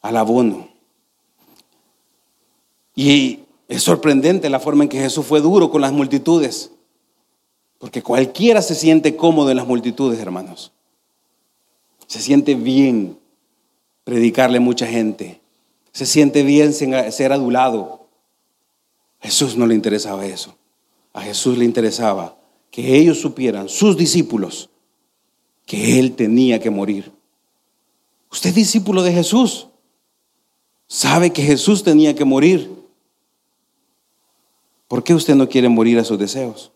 [0.00, 0.68] al abono.
[2.94, 6.70] Y es sorprendente la forma en que Jesús fue duro con las multitudes,
[7.78, 10.72] porque cualquiera se siente cómodo en las multitudes, hermanos.
[12.08, 13.18] Se siente bien
[14.02, 15.40] predicarle a mucha gente.
[15.92, 18.08] Se siente bien ser adulado.
[19.20, 20.56] A Jesús no le interesaba eso.
[21.12, 22.36] A Jesús le interesaba
[22.70, 24.70] que ellos supieran, sus discípulos,
[25.66, 27.12] que Él tenía que morir.
[28.32, 29.68] Usted discípulo de Jesús.
[30.86, 32.74] Sabe que Jesús tenía que morir.
[34.86, 36.72] ¿Por qué usted no quiere morir a sus deseos?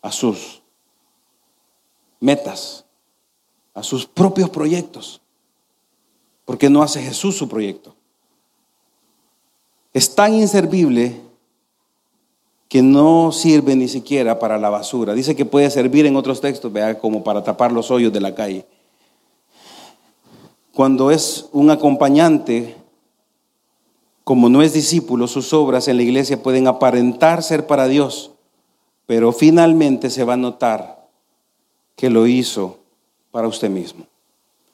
[0.00, 0.62] A sus
[2.18, 2.86] metas,
[3.74, 5.20] a sus propios proyectos.
[6.44, 7.94] ¿Por qué no hace Jesús su proyecto?
[9.92, 11.20] Es tan inservible
[12.68, 15.14] que no sirve ni siquiera para la basura.
[15.14, 18.34] Dice que puede servir en otros textos, vea, como para tapar los hoyos de la
[18.34, 18.66] calle.
[20.72, 22.76] Cuando es un acompañante,
[24.22, 28.30] como no es discípulo, sus obras en la iglesia pueden aparentar ser para Dios,
[29.06, 31.08] pero finalmente se va a notar
[31.96, 32.79] que lo hizo
[33.30, 34.06] para usted mismo,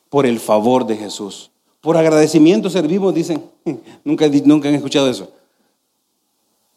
[0.08, 1.50] por el favor de Jesús.
[1.80, 3.42] Por agradecimiento servimos, dicen.
[4.04, 5.30] Nunca, nunca han escuchado eso.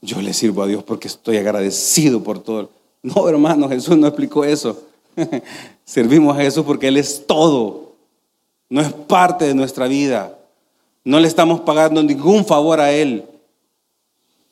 [0.02, 2.70] Yo le sirvo a Dios porque estoy agradecido por todo.
[3.02, 4.82] No, hermano, Jesús no explicó eso.
[5.86, 7.94] Servimos a Jesús porque Él es todo.
[8.70, 10.38] No es parte de nuestra vida.
[11.04, 13.26] No le estamos pagando ningún favor a Él.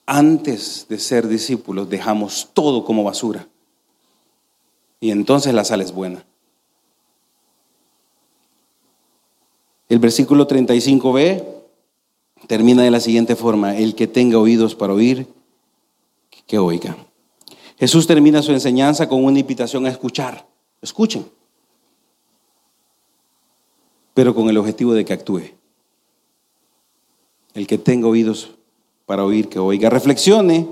[0.05, 3.47] Antes de ser discípulos dejamos todo como basura.
[4.99, 6.25] Y entonces la sal es buena.
[9.89, 11.43] El versículo 35b
[12.47, 15.27] termina de la siguiente forma, el que tenga oídos para oír,
[16.45, 16.97] que oiga.
[17.79, 20.47] Jesús termina su enseñanza con una invitación a escuchar.
[20.81, 21.25] Escuchen.
[24.13, 25.51] Pero con el objetivo de que actúe.
[27.53, 28.51] El que tenga oídos
[29.05, 29.89] para oír, que oiga.
[29.89, 30.67] Reflexione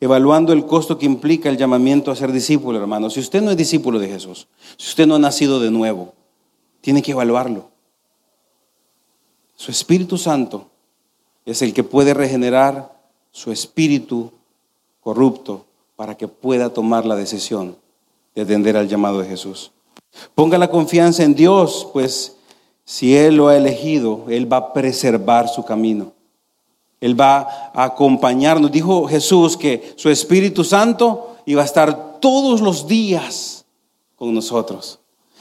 [0.00, 3.10] evaluando el costo que implica el llamamiento a ser discípulo, hermano.
[3.10, 6.14] Si usted no es discípulo de Jesús, si usted no ha nacido de nuevo,
[6.80, 7.70] tiene que evaluarlo.
[9.56, 10.66] Su Espíritu Santo
[11.44, 12.94] es el que puede regenerar
[13.32, 14.32] su espíritu
[15.00, 17.76] corrupto para que pueda tomar la decisión
[18.34, 19.72] de atender al llamado de Jesús.
[20.34, 22.36] Ponga la confianza en Dios, pues
[22.84, 26.12] si Él lo ha elegido, Él va a preservar su camino.
[27.00, 28.72] Él va a acompañarnos.
[28.72, 33.64] Dijo Jesús que su Espíritu Santo iba a estar todos los días
[34.16, 34.98] con nosotros.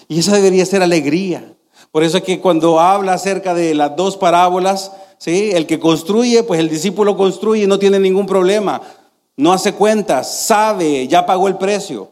[0.08, 1.55] Y esa debería ser alegría.
[1.96, 5.52] Por eso es que cuando habla acerca de las dos parábolas, ¿sí?
[5.54, 8.82] el que construye, pues el discípulo construye y no tiene ningún problema.
[9.38, 12.12] No hace cuentas, sabe, ya pagó el precio.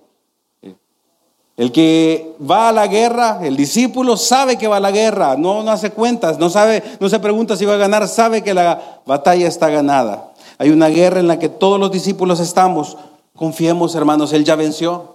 [1.58, 5.64] El que va a la guerra, el discípulo sabe que va a la guerra, no,
[5.64, 9.02] no hace cuentas, no sabe, no se pregunta si va a ganar, sabe que la
[9.06, 10.32] batalla está ganada.
[10.60, 12.96] Hay una guerra en la que todos los discípulos estamos.
[13.36, 15.13] Confiemos, hermanos, él ya venció.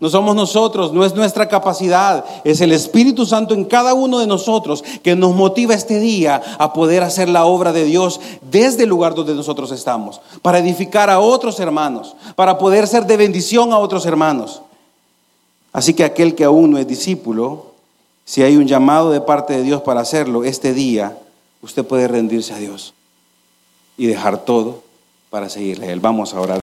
[0.00, 4.26] No somos nosotros, no es nuestra capacidad, es el Espíritu Santo en cada uno de
[4.26, 8.18] nosotros que nos motiva este día a poder hacer la obra de Dios
[8.50, 13.18] desde el lugar donde nosotros estamos, para edificar a otros hermanos, para poder ser de
[13.18, 14.62] bendición a otros hermanos.
[15.70, 17.66] Así que aquel que aún no es discípulo,
[18.24, 21.18] si hay un llamado de parte de Dios para hacerlo, este día
[21.60, 22.94] usted puede rendirse a Dios
[23.98, 24.82] y dejar todo
[25.28, 26.00] para seguirle Él.
[26.00, 26.59] Vamos a orar.